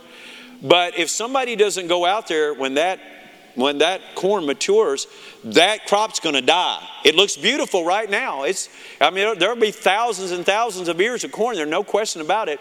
[0.63, 3.01] But if somebody doesn't go out there when that
[3.55, 5.09] when that corn matures,
[5.43, 6.87] that crop's going to die.
[7.05, 8.45] It looks beautiful right now.
[8.45, 8.69] It's,
[9.01, 11.57] I mean, there'll be thousands and thousands of ears of corn.
[11.57, 12.61] There's no question about it.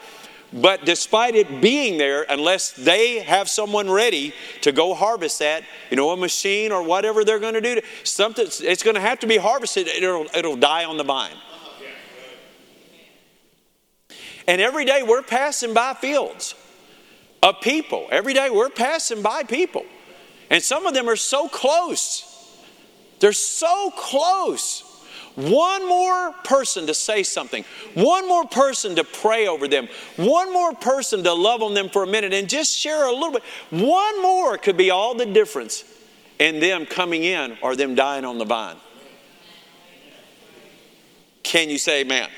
[0.54, 5.98] But despite it being there, unless they have someone ready to go harvest that, you
[5.98, 9.28] know, a machine or whatever they're going to do, something it's going to have to
[9.28, 9.88] be harvested.
[9.88, 11.36] It'll, it'll die on the vine.
[14.48, 16.56] And every day we're passing by fields
[17.44, 18.08] of people.
[18.10, 19.86] Every day we're passing by people.
[20.50, 22.24] And some of them are so close.
[23.20, 24.84] They're so close.
[25.38, 30.74] One more person to say something, one more person to pray over them, one more
[30.74, 33.44] person to love on them for a minute and just share a little bit.
[33.70, 35.84] One more could be all the difference
[36.40, 38.78] in them coming in or them dying on the vine.
[41.44, 42.30] Can you say amen?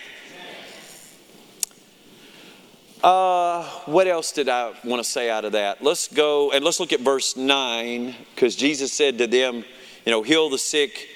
[3.01, 5.81] Uh, what else did I want to say out of that?
[5.81, 9.63] Let's go and let's look at verse 9 because Jesus said to them,
[10.05, 11.07] you know, heal the sick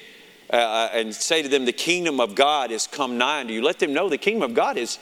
[0.53, 3.63] uh, uh, and say to them, the kingdom of God is come nigh unto you.
[3.63, 4.99] Let them know the kingdom of God is,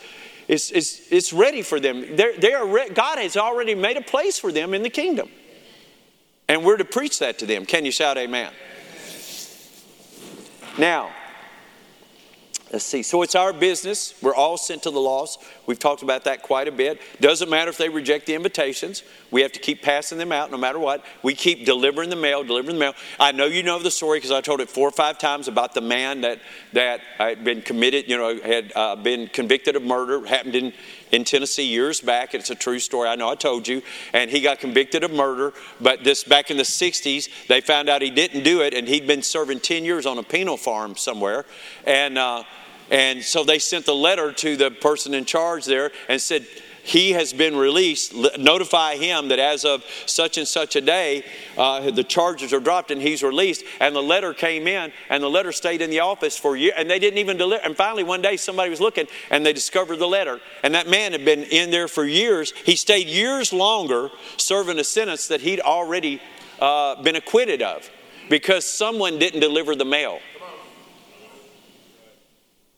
[0.48, 2.16] is, is, is ready for them.
[2.16, 5.28] They are re- God has already made a place for them in the kingdom.
[6.48, 7.66] And we're to preach that to them.
[7.66, 8.50] Can you shout amen?
[10.78, 11.10] Now,
[12.72, 13.02] Let's see.
[13.02, 14.14] So it's our business.
[14.22, 15.42] We're all sent to the lost.
[15.66, 17.00] We've talked about that quite a bit.
[17.20, 19.02] Doesn't matter if they reject the invitations.
[19.30, 21.04] We have to keep passing them out no matter what.
[21.22, 22.94] We keep delivering the mail, delivering the mail.
[23.20, 25.74] I know you know the story because I told it four or five times about
[25.74, 26.40] the man that
[26.72, 30.26] that had been committed, you know, had uh, been convicted of murder.
[30.26, 30.72] Happened in
[31.12, 32.34] in Tennessee years back.
[32.34, 33.08] It's a true story.
[33.08, 33.82] I know I told you.
[34.12, 35.52] And he got convicted of murder.
[35.80, 39.06] But this back in the 60s, they found out he didn't do it, and he'd
[39.06, 41.44] been serving 10 years on a penal farm somewhere.
[41.86, 42.44] And uh,
[42.92, 46.46] and so they sent the letter to the person in charge there and said,
[46.82, 48.12] he has been released.
[48.38, 51.24] Notify him that as of such and such a day,
[51.56, 53.64] uh, the charges are dropped and he's released.
[53.80, 56.90] And the letter came in, and the letter stayed in the office for years, and
[56.90, 57.64] they didn't even deliver.
[57.64, 60.40] And finally, one day, somebody was looking, and they discovered the letter.
[60.62, 62.52] And that man had been in there for years.
[62.64, 66.20] He stayed years longer serving a sentence that he'd already
[66.60, 67.88] uh, been acquitted of
[68.28, 70.18] because someone didn't deliver the mail.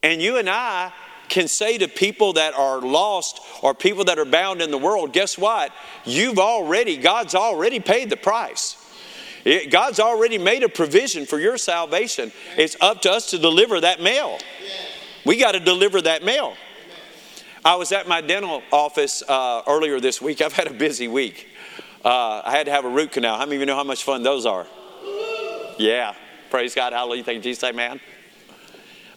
[0.04, 0.92] And you and I
[1.30, 5.14] can say to people that are lost or people that are bound in the world,
[5.14, 5.72] guess what?
[6.04, 8.76] You've already, God's already paid the price.
[9.46, 12.32] It, God's already made a provision for your salvation.
[12.58, 14.38] It's up to us to deliver that mail.
[15.24, 16.54] We got to deliver that mail.
[17.64, 20.42] I was at my dental office uh, earlier this week.
[20.42, 21.48] I've had a busy week.
[22.04, 23.38] Uh, I had to have a root canal.
[23.38, 24.66] How many of you know how much fun those are?
[25.78, 26.14] Yeah.
[26.50, 26.92] Praise God.
[26.92, 27.24] Hallelujah.
[27.24, 27.64] Thank you, Jesus.
[27.64, 28.00] Amen.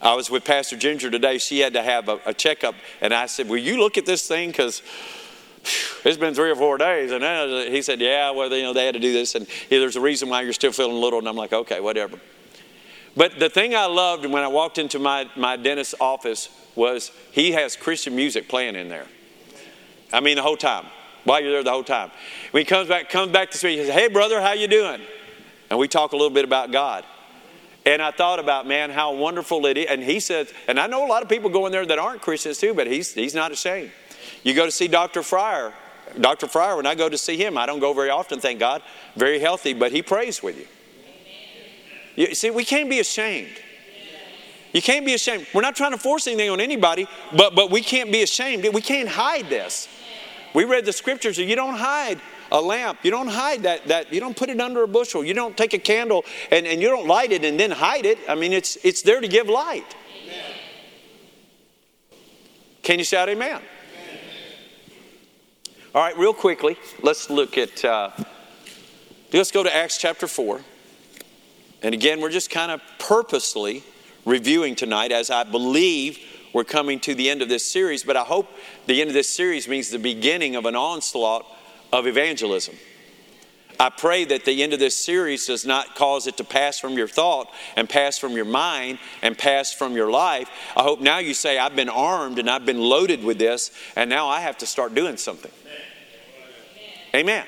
[0.02, 1.38] I was with Pastor Ginger today.
[1.38, 4.28] She had to have a, a checkup, and I said, "Will you look at this
[4.28, 4.50] thing?
[4.50, 4.82] Because
[6.06, 7.24] it's been three or four days." And
[7.74, 10.02] he said, "Yeah, well, you know, they had to do this, and yeah, there's a
[10.02, 12.20] reason why you're still feeling a little." And I'm like, "Okay, whatever."
[13.18, 17.54] But the thing I loved when I walked into my, my dentist's office was he
[17.54, 19.08] has Christian music playing in there.
[20.14, 20.86] I mean, the whole time.
[21.24, 22.12] While you're there the whole time.
[22.52, 25.02] When he comes back, comes back to me, he says, Hey brother, how you doing?
[25.70, 27.04] And we talk a little bit about God.
[27.88, 29.86] And I thought about, man, how wonderful it is.
[29.90, 32.22] And he said, and I know a lot of people go in there that aren't
[32.22, 33.92] Christians too, but he's, he's not ashamed.
[34.44, 35.24] You go to see Dr.
[35.24, 35.74] Fryer.
[36.20, 36.50] Dr.
[36.50, 38.82] Fryer, when I go to see him, I don't go very often, thank God.
[39.16, 42.28] Very healthy, but he prays with you.
[42.28, 43.56] you see, we can't be ashamed.
[44.74, 45.48] You can't be ashamed.
[45.54, 48.68] We're not trying to force anything on anybody, but, but we can't be ashamed.
[48.74, 49.88] We can't hide this.
[50.54, 52.20] We read the scriptures, you don't hide
[52.52, 55.24] a lamp, you don't hide that, that you don't put it under a bushel.
[55.24, 58.18] You don't take a candle and, and you don't light it and then hide it.
[58.28, 59.96] I mean, it's, it's there to give light.
[60.24, 60.44] Amen.
[62.84, 63.50] Can you shout amen?
[63.50, 63.64] amen?
[65.94, 68.12] All right, real quickly, let's look at, uh,
[69.34, 70.62] let's go to Acts chapter 4.
[71.84, 73.84] And again, we're just kind of purposely
[74.26, 76.20] reviewing tonight as I believe
[76.54, 78.48] we're coming to the end of this series, but I hope
[78.88, 81.46] the end of this series means the beginning of an onslaught
[81.92, 82.76] of evangelism.
[83.80, 86.94] I pray that the end of this series does not cause it to pass from
[86.98, 90.50] your thought and pass from your mind and pass from your life.
[90.76, 94.10] I hope now you say, I've been armed and I've been loaded with this, and
[94.10, 95.52] now I have to start doing something.
[97.14, 97.46] Amen.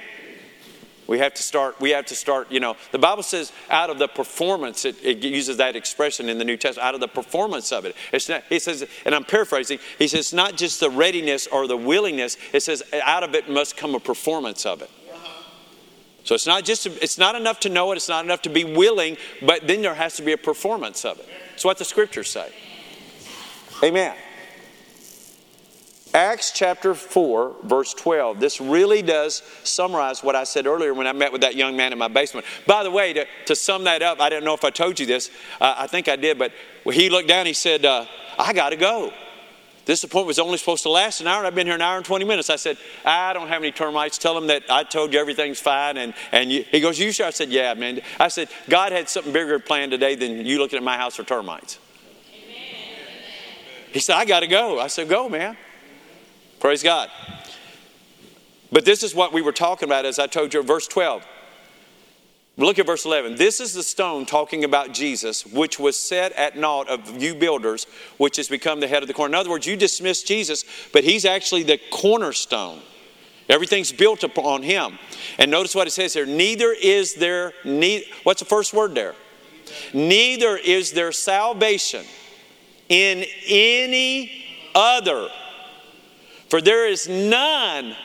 [1.09, 3.97] We have to start, we have to start, you know, the Bible says out of
[3.97, 7.71] the performance, it, it uses that expression in the New Testament, out of the performance
[7.71, 7.95] of it.
[8.13, 11.65] It's not, he says, and I'm paraphrasing, he says, it's not just the readiness or
[11.65, 14.91] the willingness, it says out of it must come a performance of it.
[16.25, 18.63] So it's not just it's not enough to know it, it's not enough to be
[18.63, 21.27] willing, but then there has to be a performance of it.
[21.55, 22.51] It's what the scriptures say.
[23.83, 24.15] Amen.
[26.13, 28.39] Acts chapter 4, verse 12.
[28.39, 31.93] This really does summarize what I said earlier when I met with that young man
[31.93, 32.47] in my basement.
[32.65, 35.05] By the way, to, to sum that up, I don't know if I told you
[35.05, 35.29] this.
[35.61, 36.51] Uh, I think I did, but
[36.91, 38.05] he looked down, he said, uh,
[38.39, 39.13] I got to go.
[39.85, 41.97] This appointment was only supposed to last an hour, and I've been here an hour
[41.97, 42.49] and 20 minutes.
[42.49, 44.17] I said, I don't have any termites.
[44.17, 45.97] Tell them that I told you everything's fine.
[45.97, 47.25] And, and you, he goes, You sure?
[47.25, 48.01] I said, Yeah, man.
[48.19, 51.23] I said, God had something bigger planned today than you looking at my house for
[51.23, 51.79] termites.
[52.31, 52.55] Amen.
[53.91, 54.79] He said, I got to go.
[54.79, 55.57] I said, Go, man.
[56.59, 57.09] Praise God.
[58.71, 61.25] But this is what we were talking about, as I told you, verse 12.
[62.57, 63.35] Look at verse 11.
[63.35, 67.87] This is the stone talking about Jesus, which was set at naught of you builders,
[68.17, 69.33] which has become the head of the corner.
[69.33, 72.81] In other words, you dismiss Jesus, but he's actually the cornerstone.
[73.47, 74.99] Everything's built upon him.
[75.37, 79.15] And notice what it says here neither is there, ne- what's the first word there?
[79.93, 82.05] Neither is there salvation
[82.89, 84.45] in any
[84.75, 85.29] other
[86.49, 87.95] for there is none,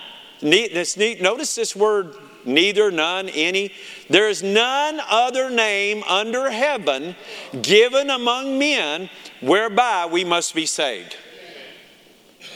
[0.42, 3.72] notice this word neither, none, any.
[4.08, 7.16] There is none other name under heaven
[7.62, 9.08] given among men
[9.40, 11.16] whereby we must be saved.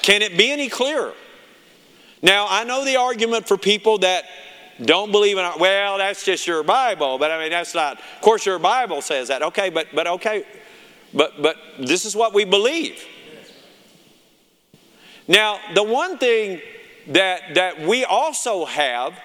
[0.03, 1.14] Can it be any clearer?
[2.22, 4.24] Now, I know the argument for people that
[4.83, 5.59] don't believe in it.
[5.59, 9.29] Well, that's just your Bible, but I mean, that's not, of course, your Bible says
[9.29, 9.42] that.
[9.42, 10.44] Okay, but, but okay,
[11.14, 13.05] but, but this is what we believe.
[15.29, 16.61] Now, the one thing
[17.09, 19.19] that, that we also have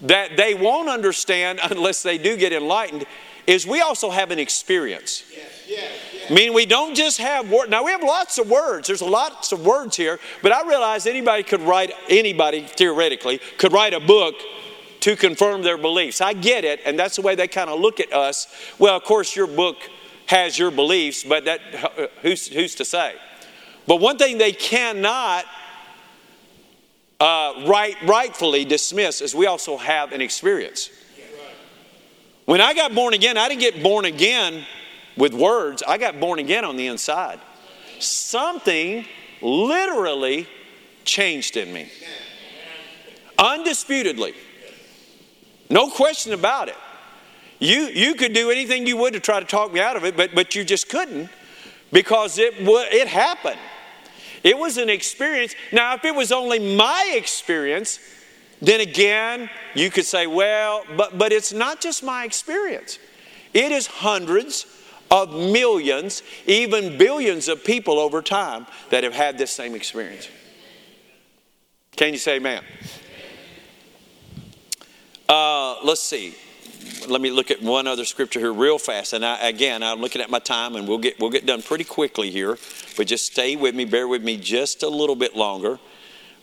[0.00, 3.04] that they won't understand unless they do get enlightened
[3.46, 5.24] is we also have an experience.
[5.30, 6.30] Yes, yes, yes.
[6.30, 7.68] I mean, we don't just have words.
[7.68, 8.86] Now, we have lots of words.
[8.86, 13.92] There's lots of words here, but I realize anybody could write, anybody theoretically could write
[13.92, 14.34] a book
[15.00, 16.22] to confirm their beliefs.
[16.22, 18.46] I get it, and that's the way they kind of look at us.
[18.78, 19.76] Well, of course, your book
[20.26, 21.60] has your beliefs, but that
[22.22, 23.14] who's, who's to say?
[23.86, 25.44] But one thing they cannot
[27.20, 30.90] uh, right, rightfully dismiss is we also have an experience.
[32.44, 34.66] When I got born again, I didn't get born again
[35.16, 37.40] with words, I got born again on the inside.
[38.00, 39.06] Something
[39.40, 40.48] literally
[41.04, 41.88] changed in me.
[43.38, 44.34] Undisputedly.
[45.70, 46.76] No question about it.
[47.60, 50.16] You, you could do anything you would to try to talk me out of it,
[50.16, 51.30] but, but you just couldn't
[51.92, 53.58] because it, it happened.
[54.44, 55.54] It was an experience.
[55.72, 57.98] Now, if it was only my experience,
[58.60, 62.98] then again, you could say, well, but, but it's not just my experience.
[63.54, 64.66] It is hundreds
[65.10, 70.28] of millions, even billions of people over time that have had this same experience.
[71.96, 72.62] Can you say amen?
[75.26, 76.34] Uh, let's see
[77.08, 79.12] let me look at one other scripture here real fast.
[79.12, 81.84] And I, again, I'm looking at my time, and we'll get we'll get done pretty
[81.84, 82.58] quickly here.
[82.96, 85.78] But just stay with me, bear with me just a little bit longer,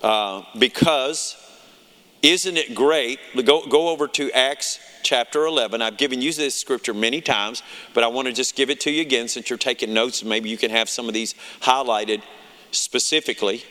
[0.01, 1.35] uh, because
[2.21, 3.19] isn't it great?
[3.45, 5.81] Go go over to Acts chapter 11.
[5.81, 7.63] I've given you this scripture many times,
[7.93, 10.23] but I want to just give it to you again since you're taking notes.
[10.23, 12.21] Maybe you can have some of these highlighted
[12.71, 13.63] specifically.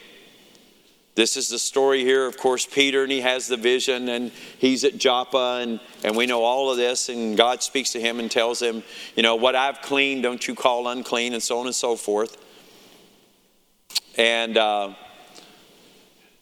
[1.17, 4.85] This is the story here, of course, Peter, and he has the vision, and he's
[4.85, 8.31] at Joppa, and, and we know all of this, and God speaks to him and
[8.31, 8.85] tells him,
[9.17, 12.37] you know, what I've cleaned, don't you call unclean, and so on and so forth.
[14.17, 14.95] And, uh,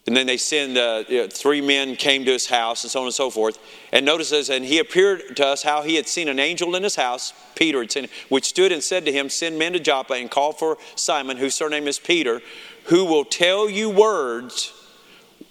[0.07, 3.01] and then they send, uh, you know, three men came to his house, and so
[3.01, 3.59] on and so forth.
[3.93, 6.97] And notices, and he appeared to us how he had seen an angel in his
[6.97, 10.53] house, Peter seen, which stood and said to him, Send men to Joppa and call
[10.53, 12.41] for Simon, whose surname is Peter
[12.89, 14.73] who will tell you words.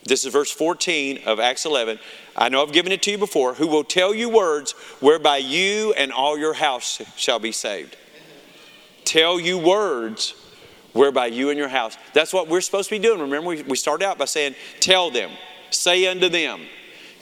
[0.03, 1.99] This is verse 14 of Acts 11.
[2.35, 5.93] I know I've given it to you before, who will tell you words whereby you
[5.93, 7.95] and all your house shall be saved.
[9.05, 10.33] Tell you words
[10.93, 11.95] whereby you and your house.
[12.13, 13.21] That's what we're supposed to be doing.
[13.21, 15.31] Remember, we, we started out by saying, Tell them,
[15.69, 16.61] say unto them.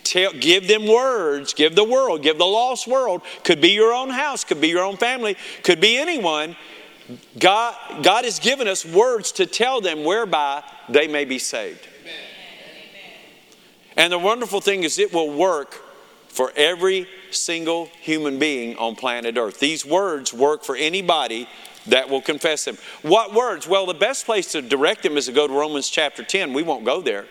[0.03, 3.22] Tell, give them words, give the world, give the lost world.
[3.43, 6.55] Could be your own house, could be your own family, could be anyone.
[7.38, 11.88] God, God has given us words to tell them whereby they may be saved.
[13.97, 15.74] And the wonderful thing is, it will work
[16.28, 19.60] for every single human being on planet Earth.
[19.60, 21.47] These words work for anybody
[21.88, 22.78] that will confess them.
[23.03, 23.68] What words?
[23.68, 26.53] Well, the best place to direct them is to go to Romans chapter 10.
[26.53, 27.26] We won't go there.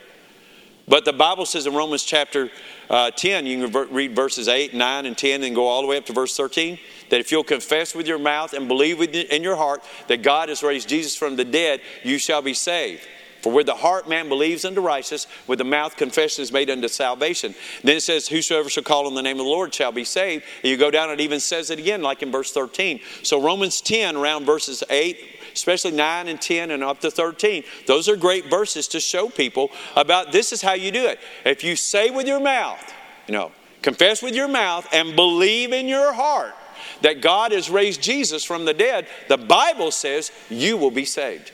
[0.87, 2.51] But the Bible says in Romans chapter
[2.91, 5.97] uh, 10, you can read verses 8, 9, and 10, and go all the way
[5.97, 6.79] up to verse 13,
[7.09, 10.63] that if you'll confess with your mouth and believe in your heart that God has
[10.63, 13.03] raised Jesus from the dead, you shall be saved.
[13.45, 16.89] For with the heart man believes unto righteousness, with the mouth confession is made unto
[16.89, 17.55] salvation.
[17.83, 20.45] Then it says, Whosoever shall call on the name of the Lord shall be saved.
[20.63, 23.01] And you go down, it even says it again, like in verse 13.
[23.23, 28.09] So Romans 10, around verses 8, especially 9 and 10 and up to 13, those
[28.09, 31.19] are great verses to show people about this is how you do it.
[31.45, 32.93] If you say with your mouth,
[33.27, 36.55] you know, confess with your mouth and believe in your heart
[37.03, 41.53] that God has raised Jesus from the dead, the Bible says you will be saved.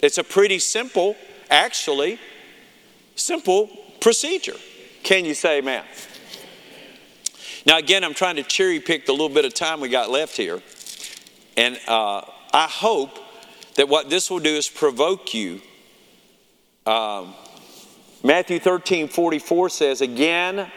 [0.00, 1.16] It's a pretty simple,
[1.50, 2.18] actually,
[3.16, 3.68] simple
[4.00, 4.56] procedure.
[5.02, 5.84] Can you say amen?
[7.66, 10.36] Now, again, I'm trying to cherry pick the little bit of time we got left
[10.36, 10.62] here.
[11.58, 12.22] And uh,
[12.54, 13.18] I hope
[13.74, 15.60] that what this will do is provoke you.
[16.86, 17.34] Um,
[18.22, 20.70] Matthew 13 44 says, again,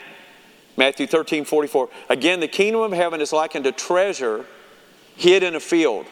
[0.75, 4.47] Matthew 13 44, again, the kingdom of heaven is likened to treasure
[5.15, 6.07] hid in a field.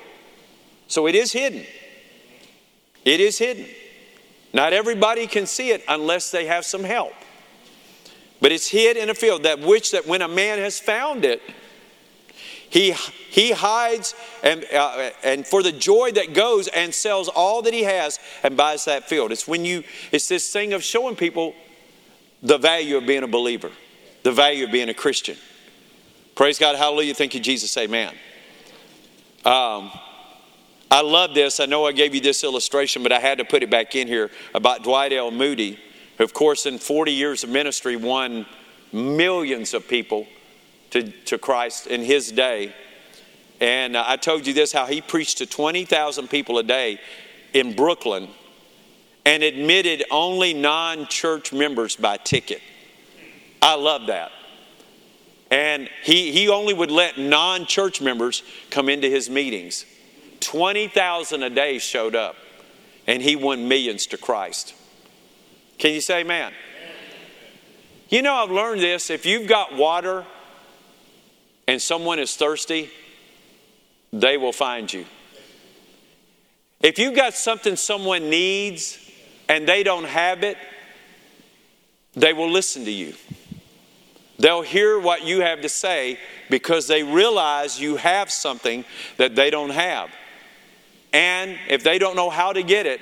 [0.88, 1.65] So it is hidden.
[3.03, 3.65] It is hidden.
[4.53, 7.13] Not everybody can see it unless they have some help.
[8.39, 11.41] But it's hid in a field that which that when a man has found it,
[12.70, 12.91] he,
[13.30, 14.13] he hides
[14.43, 18.55] and, uh, and for the joy that goes and sells all that he has and
[18.55, 19.32] buys that field.
[19.32, 21.55] It's when you, it's this thing of showing people
[22.43, 23.72] the value of being a believer,
[24.24, 25.36] the value of being a Christian.
[26.36, 27.13] Praise God, hallelujah.
[27.15, 27.76] Thank you, Jesus.
[27.76, 28.13] Amen.
[29.43, 29.91] Um,
[30.91, 31.59] I love this.
[31.59, 34.07] I know I gave you this illustration, but I had to put it back in
[34.07, 35.32] here about Dwight L.
[35.32, 35.80] Moody,
[36.17, 38.45] who, of course, in 40 years of ministry, won
[38.91, 40.28] millions of people
[40.91, 42.73] to, to Christ in his day.
[43.61, 46.99] And uh, I told you this how he preached to 20,000 people a day
[47.53, 48.29] in Brooklyn
[49.25, 52.61] and admitted only non church members by ticket.
[53.61, 54.31] I love that.
[55.51, 59.85] And he, he only would let non church members come into his meetings.
[60.39, 62.35] 20,000 a day showed up,
[63.07, 64.73] and he won millions to Christ.
[65.77, 66.53] Can you say amen?
[68.09, 69.09] You know, I've learned this.
[69.09, 70.25] If you've got water
[71.70, 72.89] and someone is thirsty,
[74.11, 75.05] they will find you.
[76.82, 78.97] If you've got something someone needs
[79.47, 80.57] and they don't have it,
[82.15, 83.13] they will listen to you.
[84.39, 86.17] They'll hear what you have to say
[86.49, 88.84] because they realize you have something
[89.17, 90.09] that they don't have.
[91.13, 92.99] And if they don't know how to get it,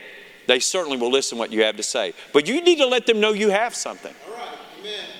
[0.48, 2.14] they certainly will listen what you have to say.
[2.34, 4.14] But you need to let them know you have something.
[4.28, 4.58] All right.
[4.82, 5.17] Amen.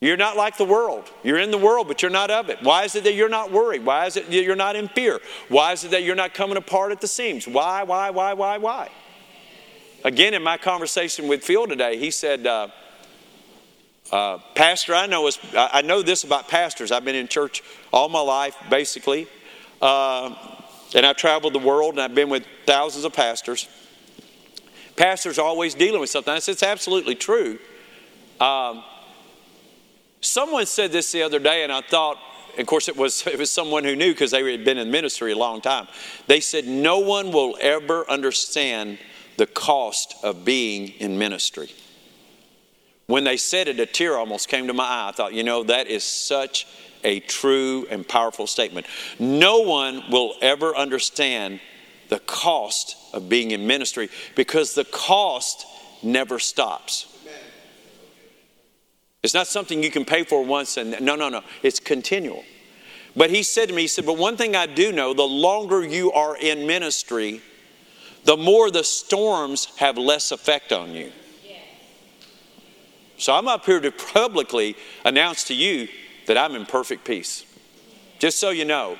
[0.00, 1.10] You're not like the world.
[1.22, 2.62] You're in the world, but you're not of it.
[2.62, 3.84] Why is it that you're not worried?
[3.84, 5.20] Why is it that you're not in fear?
[5.48, 7.48] Why is it that you're not coming apart at the seams?
[7.48, 8.90] Why, why, why, why, why?
[10.04, 12.68] Again, in my conversation with Phil today, he said, uh,
[14.12, 16.92] uh, Pastor, I know, is, I know this about pastors.
[16.92, 19.26] I've been in church all my life, basically.
[19.80, 20.34] Uh,
[20.94, 23.66] and I've traveled the world and I've been with thousands of pastors.
[24.94, 26.32] Pastors are always dealing with something.
[26.32, 27.58] I said, it's absolutely true.
[28.40, 28.84] Um,
[30.26, 32.18] someone said this the other day, and I thought,
[32.58, 35.32] of course, it was, it was someone who knew because they had been in ministry
[35.32, 35.88] a long time.
[36.26, 38.98] They said, No one will ever understand
[39.36, 41.70] the cost of being in ministry.
[43.06, 45.08] When they said it, a tear almost came to my eye.
[45.10, 46.66] I thought, you know, that is such
[47.04, 48.86] a true and powerful statement.
[49.18, 51.60] No one will ever understand
[52.08, 55.66] the cost of being in ministry because the cost
[56.02, 57.15] never stops.
[59.26, 61.42] It's not something you can pay for once and no, no, no.
[61.64, 62.44] It's continual.
[63.16, 65.84] But he said to me, he said, But one thing I do know the longer
[65.84, 67.40] you are in ministry,
[68.22, 71.10] the more the storms have less effect on you.
[73.18, 75.88] So I'm up here to publicly announce to you
[76.28, 77.44] that I'm in perfect peace.
[78.20, 78.96] Just so you know,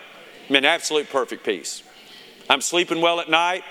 [0.50, 1.84] I'm in absolute perfect peace.
[2.50, 3.62] I'm sleeping well at night.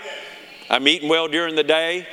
[0.70, 2.08] I'm eating well during the day.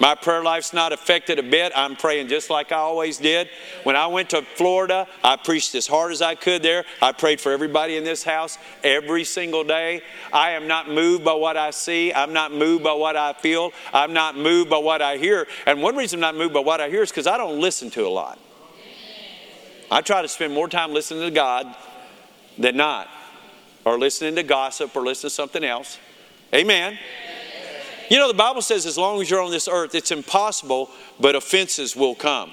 [0.00, 1.72] My prayer life's not affected a bit.
[1.74, 3.48] I'm praying just like I always did.
[3.84, 6.84] When I went to Florida, I preached as hard as I could there.
[7.00, 10.02] I prayed for everybody in this house every single day.
[10.32, 12.12] I am not moved by what I see.
[12.12, 13.72] I'm not moved by what I feel.
[13.92, 15.46] I'm not moved by what I hear.
[15.66, 17.90] And one reason I'm not moved by what I hear is because I don't listen
[17.90, 18.38] to a lot.
[19.90, 21.74] I try to spend more time listening to God
[22.58, 23.08] than not,
[23.84, 25.98] or listening to gossip or listening to something else.
[26.52, 26.98] Amen.
[28.10, 31.34] You know, the Bible says as long as you're on this earth, it's impossible, but
[31.34, 32.52] offenses will come.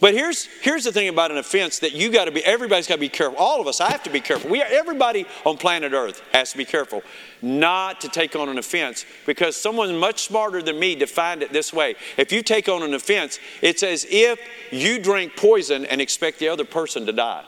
[0.00, 2.96] But here's, here's the thing about an offense that you got to be, everybody's got
[2.96, 3.38] to be careful.
[3.38, 4.50] All of us, I have to be careful.
[4.50, 7.02] We, everybody on planet Earth has to be careful
[7.40, 11.72] not to take on an offense because someone much smarter than me defined it this
[11.72, 11.94] way.
[12.16, 14.38] If you take on an offense, it's as if
[14.70, 17.44] you drink poison and expect the other person to die.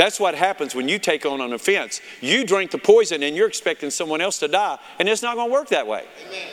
[0.00, 2.00] That's what happens when you take on an offense.
[2.22, 5.50] You drink the poison and you're expecting someone else to die, and it's not going
[5.50, 6.06] to work that way.
[6.26, 6.48] Amen.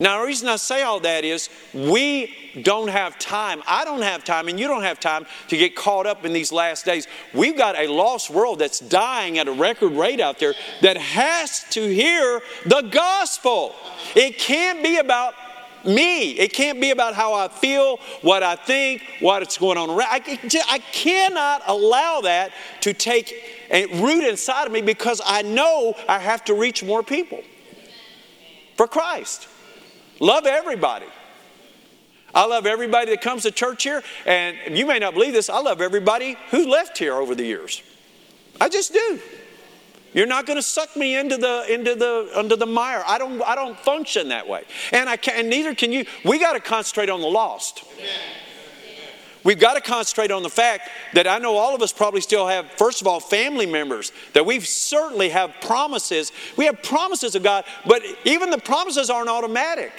[0.00, 3.62] Now, the reason I say all that is we don't have time.
[3.64, 6.50] I don't have time, and you don't have time to get caught up in these
[6.50, 7.06] last days.
[7.32, 11.64] We've got a lost world that's dying at a record rate out there that has
[11.70, 13.76] to hear the gospel.
[14.16, 15.34] It can't be about
[15.86, 16.32] me.
[16.32, 20.08] It can't be about how I feel, what I think, what's going on around.
[20.10, 23.34] I, I cannot allow that to take
[23.70, 27.42] a root inside of me because I know I have to reach more people
[28.76, 29.48] for Christ.
[30.20, 31.06] Love everybody.
[32.34, 35.60] I love everybody that comes to church here, and you may not believe this, I
[35.60, 37.82] love everybody who left here over the years.
[38.60, 39.20] I just do.
[40.16, 43.04] You're not going to suck me into the into the under the mire.
[43.06, 44.64] I don't I don't function that way.
[44.90, 46.06] And I can and neither can you.
[46.24, 47.84] We got to concentrate on the lost.
[49.44, 52.48] We've got to concentrate on the fact that I know all of us probably still
[52.48, 56.32] have, first of all, family members, that we certainly have promises.
[56.56, 59.92] We have promises of God, but even the promises aren't automatic.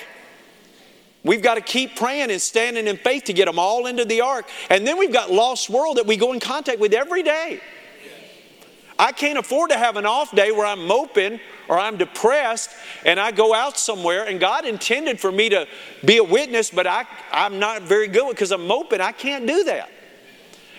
[1.24, 4.22] We've got to keep praying and standing in faith to get them all into the
[4.22, 4.50] ark.
[4.70, 7.62] And then we've got lost world that we go in contact with every day.
[9.00, 12.72] I can't afford to have an off day where I'm moping or I'm depressed
[13.06, 15.68] and I go out somewhere and God intended for me to
[16.04, 19.02] be a witness, but I, I'm not very good because I'm moping.
[19.02, 19.92] I can't do that.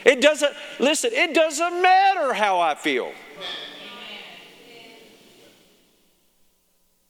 [0.04, 3.12] It doesn't, listen, it doesn't matter how I feel.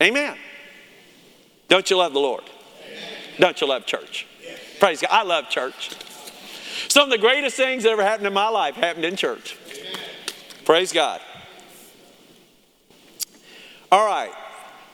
[0.02, 0.36] Amen.
[1.68, 2.44] Don't you love the Lord?
[3.38, 4.26] Don't you love church?
[4.80, 5.10] Praise God.
[5.10, 5.90] I love church.
[6.88, 9.56] Some of the greatest things that ever happened in my life happened in church.
[10.68, 11.22] Praise God.
[13.90, 14.30] All right.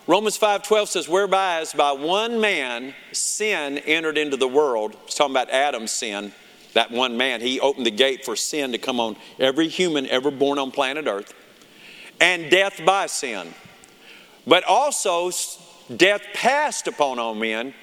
[0.06, 5.32] Romans 5:12 says, "Whereby as by one man sin entered into the world." It's talking
[5.32, 6.32] about Adam's sin.
[6.74, 10.30] That one man, he opened the gate for sin to come on every human ever
[10.30, 11.34] born on planet Earth,
[12.20, 13.52] and death by sin.
[14.46, 15.32] But also
[15.96, 17.74] death passed upon all men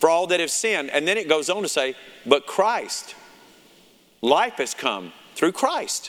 [0.00, 0.88] for all that have sinned.
[0.88, 3.14] And then it goes on to say, "But Christ,
[4.22, 6.08] life has come through Christ."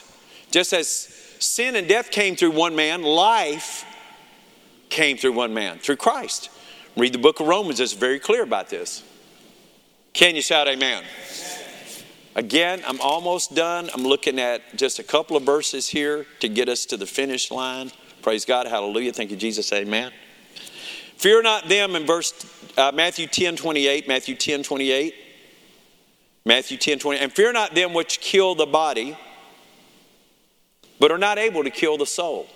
[0.50, 1.08] Just as
[1.38, 3.84] sin and death came through one man, life
[4.88, 6.50] came through one man, through Christ.
[6.96, 9.02] Read the book of Romans, it's very clear about this.
[10.12, 11.04] Can you shout amen?
[12.36, 13.88] Again, I'm almost done.
[13.94, 17.50] I'm looking at just a couple of verses here to get us to the finish
[17.50, 17.90] line.
[18.20, 18.66] Praise God.
[18.66, 19.12] Hallelujah.
[19.12, 19.72] Thank you, Jesus.
[19.72, 20.12] Amen.
[21.16, 22.34] Fear not them in verse
[22.76, 24.06] uh, Matthew 10 28.
[24.06, 25.14] Matthew 10 28.
[26.44, 27.18] Matthew 10 20.
[27.20, 29.16] And fear not them which kill the body,
[30.98, 32.46] but are not able to kill the soul.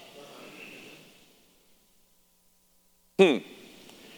[3.18, 3.38] Hmm.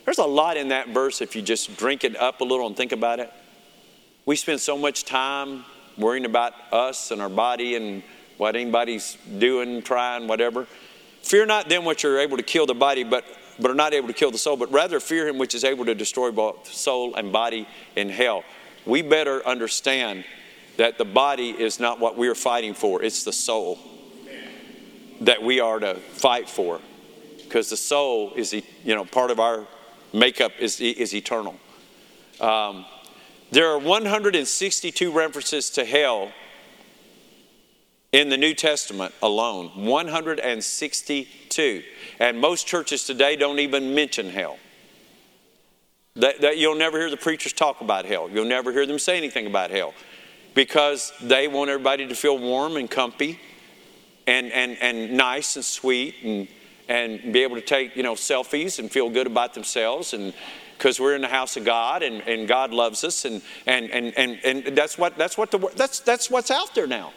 [0.05, 2.77] There's a lot in that verse if you just drink it up a little and
[2.77, 3.33] think about it.
[4.27, 5.65] We spend so much time
[5.97, 8.03] worrying about us and our body and
[8.39, 10.67] what anybody's doing, trying, whatever.
[11.23, 13.25] Fear not them which are able to kill the body, but,
[13.61, 15.85] but are not able to kill the soul, but rather fear him which is able
[15.85, 18.45] to destroy both soul and body in hell.
[18.87, 20.25] We better understand
[20.77, 23.79] that the body is not what we're fighting for, it's the soul
[25.23, 26.81] that we are to fight for
[27.37, 28.63] because the soul is you
[28.95, 29.67] know part of our
[30.13, 31.55] makeup is, is eternal.
[32.41, 32.85] Um,
[33.51, 36.33] there are 162 references to hell
[38.11, 41.83] in the new testament alone 162
[42.19, 44.59] and most churches today don't even mention hell.
[46.17, 48.29] That, that you'll never hear the preachers talk about hell.
[48.29, 49.95] You'll never hear them say anything about hell
[50.55, 53.41] because they want everybody to feel warm and comfy
[54.27, 56.49] and, and, and nice and sweet and,
[56.89, 60.35] and be able to take, you know, selfies and feel good about themselves and
[60.77, 64.13] because we're in the house of God and, and God loves us and, and, and,
[64.17, 67.13] and, and that's what that's what the that's that's what's out there now.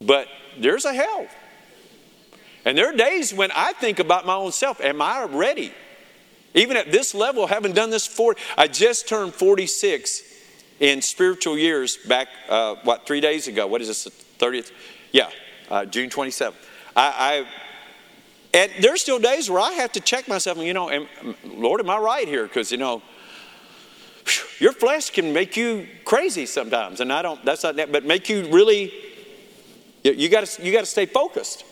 [0.00, 1.26] But there's a hell.
[2.64, 4.80] And there are days when I think about my own self.
[4.80, 5.72] Am I ready?
[6.54, 10.22] Even at this level, having done this for, I just turned 46
[10.80, 13.66] in spiritual years back, uh, what, three days ago.
[13.66, 14.08] What is this,
[14.40, 14.72] 30th?
[15.12, 15.30] Yeah,
[15.70, 16.54] uh, June 27th.
[16.96, 17.46] I, I,
[18.52, 21.06] and there's still days where I have to check myself and, you know, am,
[21.44, 22.44] Lord, am I right here?
[22.44, 23.02] Because, you know,
[24.58, 27.00] your flesh can make you crazy sometimes.
[27.00, 28.92] And I don't, that's not that, but make you really,
[30.02, 31.64] you, you got you to stay focused.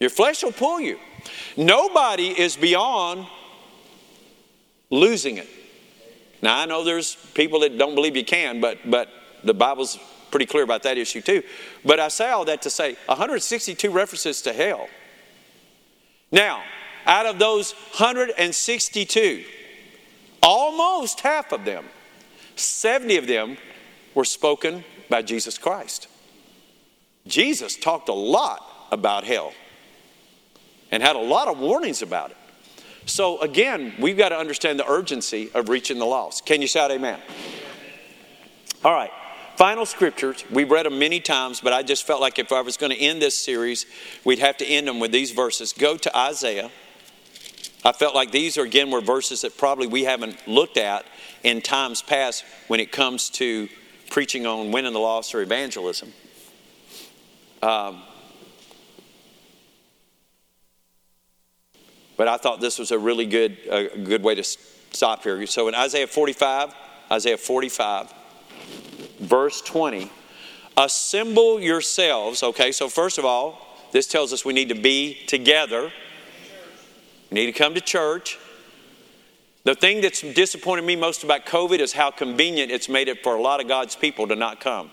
[0.00, 0.98] Your flesh will pull you.
[1.56, 3.26] Nobody is beyond
[4.90, 5.48] losing it.
[6.42, 9.08] Now, I know there's people that don't believe you can, but, but
[9.44, 9.98] the Bible's
[10.30, 11.42] pretty clear about that issue too.
[11.84, 14.88] But I say all that to say 162 references to hell.
[16.32, 16.62] Now,
[17.06, 19.44] out of those 162,
[20.42, 21.86] almost half of them,
[22.56, 23.56] 70 of them,
[24.14, 26.08] were spoken by Jesus Christ.
[27.26, 29.52] Jesus talked a lot about hell
[30.90, 32.36] and had a lot of warnings about it.
[33.06, 36.46] So, again, we've got to understand the urgency of reaching the lost.
[36.46, 37.18] Can you shout amen?
[38.84, 39.10] All right.
[39.60, 40.42] Final scriptures.
[40.50, 42.98] We've read them many times, but I just felt like if I was going to
[42.98, 43.84] end this series,
[44.24, 45.74] we'd have to end them with these verses.
[45.74, 46.70] Go to Isaiah.
[47.84, 51.04] I felt like these are, again, were verses that probably we haven't looked at
[51.42, 53.68] in times past when it comes to
[54.08, 56.14] preaching on winning the lost or evangelism.
[57.60, 58.00] Um,
[62.16, 65.46] but I thought this was a really good, a good way to stop here.
[65.46, 66.74] So in Isaiah 45,
[67.12, 68.14] Isaiah 45,
[69.20, 70.10] verse 20,
[70.76, 72.42] assemble yourselves.
[72.42, 75.92] Okay, so first of all, this tells us we need to be together.
[77.30, 78.38] We need to come to church.
[79.64, 83.34] The thing that's disappointed me most about COVID is how convenient it's made it for
[83.34, 84.90] a lot of God's people to not come.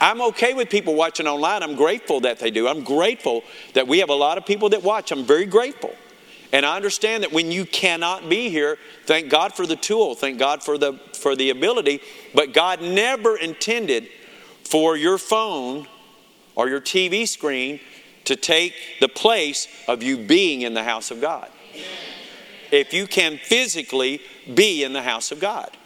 [0.00, 1.62] I'm okay with people watching online.
[1.62, 2.68] I'm grateful that they do.
[2.68, 3.42] I'm grateful
[3.74, 5.10] that we have a lot of people that watch.
[5.12, 5.94] I'm very grateful.
[6.54, 10.38] And I understand that when you cannot be here, thank God for the tool, thank
[10.38, 12.00] God for the for the ability,
[12.32, 14.06] but God never intended
[14.62, 15.88] for your phone
[16.54, 17.80] or your TV screen
[18.26, 21.50] to take the place of you being in the house of God.
[22.70, 24.20] If you can physically
[24.54, 25.76] be in the house of God.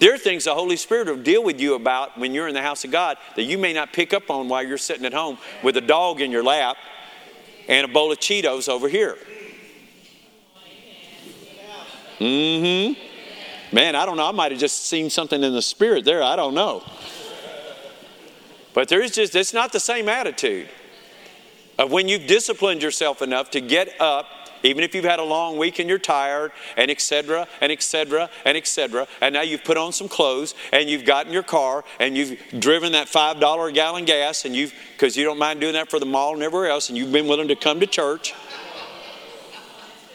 [0.00, 2.62] There are things the Holy Spirit will deal with you about when you're in the
[2.62, 5.38] house of God that you may not pick up on while you're sitting at home
[5.62, 6.76] with a dog in your lap
[7.68, 9.16] and a bowl of Cheetos over here.
[12.18, 13.04] Mm hmm.
[13.70, 14.26] Man, I don't know.
[14.26, 16.22] I might have just seen something in the spirit there.
[16.22, 16.82] I don't know.
[18.72, 20.68] But there's just, it's not the same attitude
[21.78, 24.26] of when you've disciplined yourself enough to get up
[24.62, 28.56] even if you've had a long week and you're tired, and etc., and etc., and
[28.56, 32.38] etc., and now you've put on some clothes and you've gotten your car and you've
[32.58, 36.00] driven that $5 a gallon gas, and you've, because you don't mind doing that for
[36.00, 38.34] the mall and everywhere else, and you've been willing to come to church,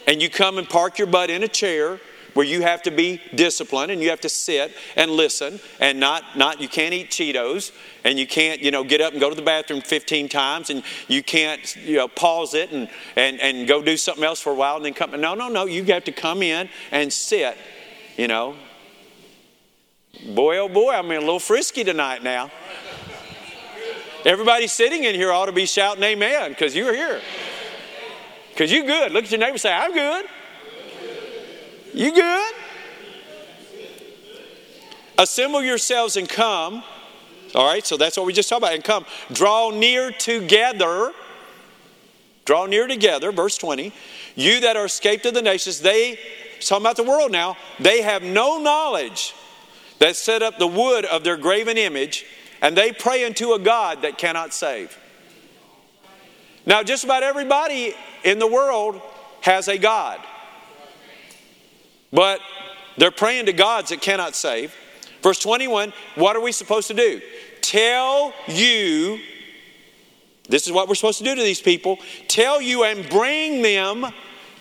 [0.07, 1.99] and you come and park your butt in a chair
[2.33, 6.37] where you have to be disciplined and you have to sit and listen and not
[6.37, 7.71] not you can't eat cheetos
[8.03, 10.83] and you can't you know get up and go to the bathroom 15 times and
[11.07, 14.55] you can't you know pause it and and, and go do something else for a
[14.55, 17.57] while and then come no no no you have to come in and sit
[18.17, 18.55] you know.
[20.33, 22.51] Boy oh boy i'm a little frisky tonight now.
[24.25, 27.19] Everybody sitting in here ought to be shouting amen because you're here.
[28.49, 29.11] Because you're good.
[29.11, 30.25] Look at your neighbor and say i'm good
[31.93, 32.53] you good?
[35.17, 36.83] Assemble yourselves and come.
[37.55, 38.73] All right, so that's what we just talked about.
[38.73, 41.11] And come, draw near together.
[42.45, 43.93] Draw near together, verse 20.
[44.35, 46.19] You that are escaped of the nations, they,
[46.59, 49.33] talking about the world now, they have no knowledge
[49.99, 52.25] that set up the wood of their graven image,
[52.61, 54.97] and they pray unto a God that cannot save.
[56.65, 58.99] Now, just about everybody in the world
[59.41, 60.19] has a God.
[62.13, 62.39] But
[62.97, 64.73] they're praying to gods that cannot save.
[65.21, 67.21] Verse 21 what are we supposed to do?
[67.61, 69.19] Tell you,
[70.47, 71.97] this is what we're supposed to do to these people,
[72.27, 74.05] tell you and bring them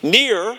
[0.03, 0.57] near.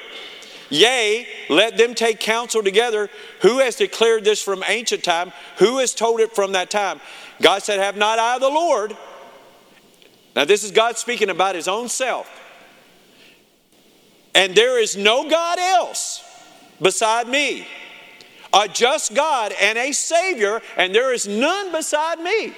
[0.69, 3.09] Yea, let them take counsel together.
[3.41, 5.31] Who has declared this from ancient time?
[5.57, 6.99] Who has told it from that time?
[7.41, 8.97] God said, Have not I the Lord?
[10.35, 12.27] Now, this is God speaking about his own self.
[14.33, 16.22] And there is no God else
[16.83, 17.65] beside me,
[18.53, 22.53] a just God and a Savior, and there is none beside me.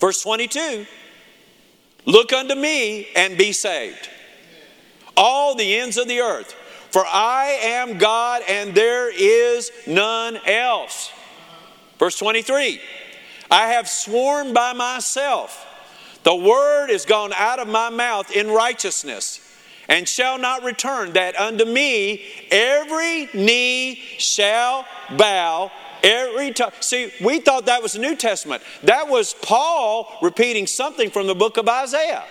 [0.00, 0.86] Verse 22
[2.04, 4.10] Look unto me and be saved,
[5.16, 6.52] all the ends of the earth,
[6.90, 11.12] for I am God and there is none else.
[12.00, 12.80] Verse 23
[13.48, 15.64] I have sworn by myself,
[16.24, 19.51] The word is gone out of my mouth in righteousness
[19.92, 24.86] and shall not return, that unto me every knee shall
[25.18, 25.70] bow.
[26.02, 26.72] Every time.
[26.80, 28.62] See, we thought that was the New Testament.
[28.82, 32.24] That was Paul repeating something from the book of Isaiah.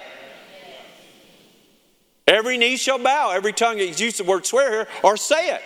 [2.28, 5.62] Every knee shall bow, every tongue, he's used the word swear here, or say it.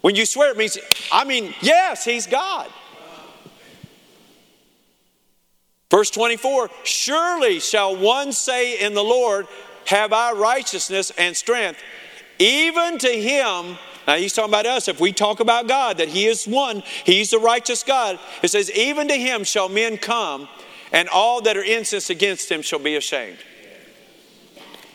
[0.00, 0.76] When you swear, it means,
[1.10, 2.68] I mean, yes, he's God.
[5.90, 9.46] Verse 24 Surely shall one say in the Lord,
[9.86, 11.80] Have I righteousness and strength?
[12.38, 14.88] Even to him, now he's talking about us.
[14.88, 18.18] If we talk about God, that he is one, he's the righteous God.
[18.42, 20.48] It says, Even to him shall men come,
[20.92, 23.38] and all that are incensed against him shall be ashamed.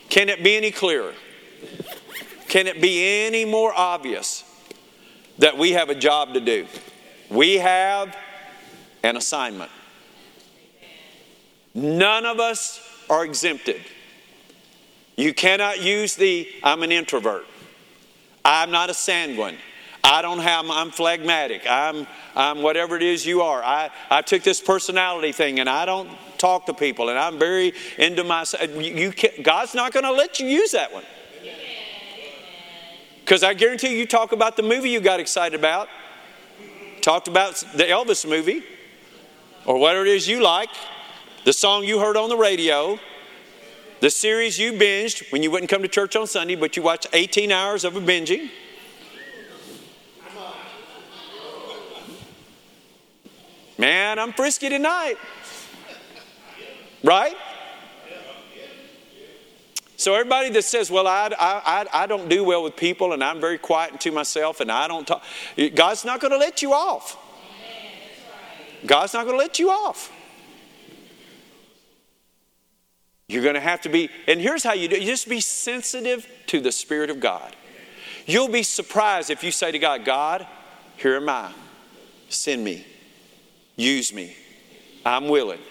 [0.09, 1.13] Can it be any clearer?
[2.47, 4.43] Can it be any more obvious
[5.37, 6.65] that we have a job to do?
[7.29, 8.15] We have
[9.03, 9.71] an assignment.
[11.75, 13.81] None of us are exempted.
[15.19, 17.45] You cannot use the I'm an introvert.
[18.45, 19.57] I'm not a sanguine.
[20.01, 21.63] I don't have, I'm phlegmatic.
[21.69, 22.07] I'm,
[22.37, 23.61] I'm whatever it is you are.
[23.61, 27.73] I, I took this personality thing and I don't talk to people and I'm very
[27.97, 28.63] into myself.
[28.81, 31.03] You, you God's not going to let you use that one.
[33.19, 35.89] Because I guarantee you, you talk about the movie you got excited about,
[37.01, 38.63] talked about the Elvis movie,
[39.65, 40.69] or whatever it is you like,
[41.43, 42.97] the song you heard on the radio,
[43.99, 47.07] the series you binged when you wouldn't come to church on Sunday, but you watched
[47.13, 48.49] 18 hours of a binging.
[53.77, 55.15] Man, I'm frisky tonight.
[57.01, 57.35] Right?
[59.95, 63.41] So everybody that says, "Well, I, I, I don't do well with people, and I'm
[63.41, 65.23] very quiet and to myself, and I don't talk,"
[65.75, 67.17] God's not going to let you off.
[68.85, 70.11] God's not going to let you off.
[73.29, 76.27] You're going to have to be, and here's how you do: you just be sensitive
[76.47, 77.55] to the Spirit of God.
[78.25, 80.45] You'll be surprised if you say to God, "God,
[80.97, 81.53] here am I.
[82.27, 82.85] Send me."
[83.77, 84.35] Use me.
[85.05, 85.61] I'm willing.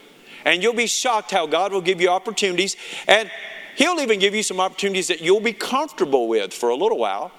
[0.44, 2.74] And you'll be shocked how God will give you opportunities.
[3.06, 3.30] And
[3.76, 7.30] He'll even give you some opportunities that you'll be comfortable with for a little while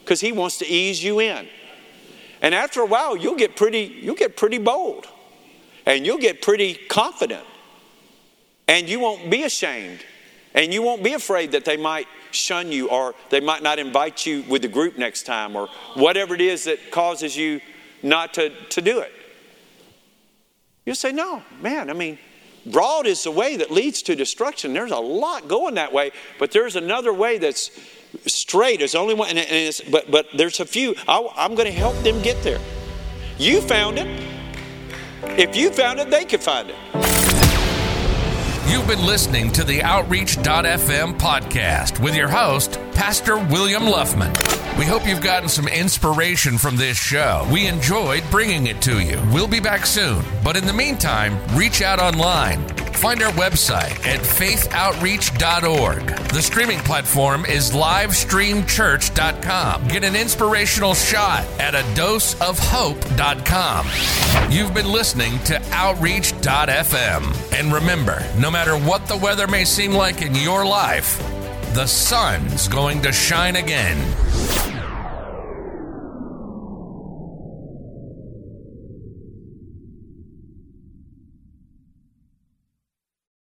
[0.00, 1.48] because He wants to ease you in.
[2.40, 5.08] And after a while, you'll get pretty, you'll get pretty bold.
[5.86, 7.44] And you'll get pretty confident.
[8.72, 10.02] And you won't be ashamed.
[10.54, 14.24] And you won't be afraid that they might shun you or they might not invite
[14.24, 17.60] you with the group next time or whatever it is that causes you
[18.02, 19.12] not to, to do it.
[20.86, 22.18] You say, no, man, I mean,
[22.64, 24.72] broad is the way that leads to destruction.
[24.72, 27.78] There's a lot going that way, but there's another way that's
[28.24, 28.78] straight.
[28.78, 30.94] There's only one, and it's, but, but there's a few.
[31.06, 32.58] I, I'm going to help them get there.
[33.36, 34.08] You found it.
[35.38, 37.41] If you found it, they could find it.
[38.66, 44.32] You've been listening to the Outreach.fm podcast with your host, Pastor William Luffman.
[44.78, 47.46] We hope you've gotten some inspiration from this show.
[47.52, 49.20] We enjoyed bringing it to you.
[49.32, 52.66] We'll be back soon, but in the meantime, reach out online.
[53.02, 56.06] Find our website at faithoutreach.org.
[56.32, 59.88] The streaming platform is livestreamchurch.com.
[59.88, 63.86] Get an inspirational shot at a dose of doseofhope.com.
[64.50, 67.52] You've been listening to Outreach.fm.
[67.52, 71.20] And remember, no matter what the weather may seem like in your life,
[71.74, 74.71] the sun's going to shine again.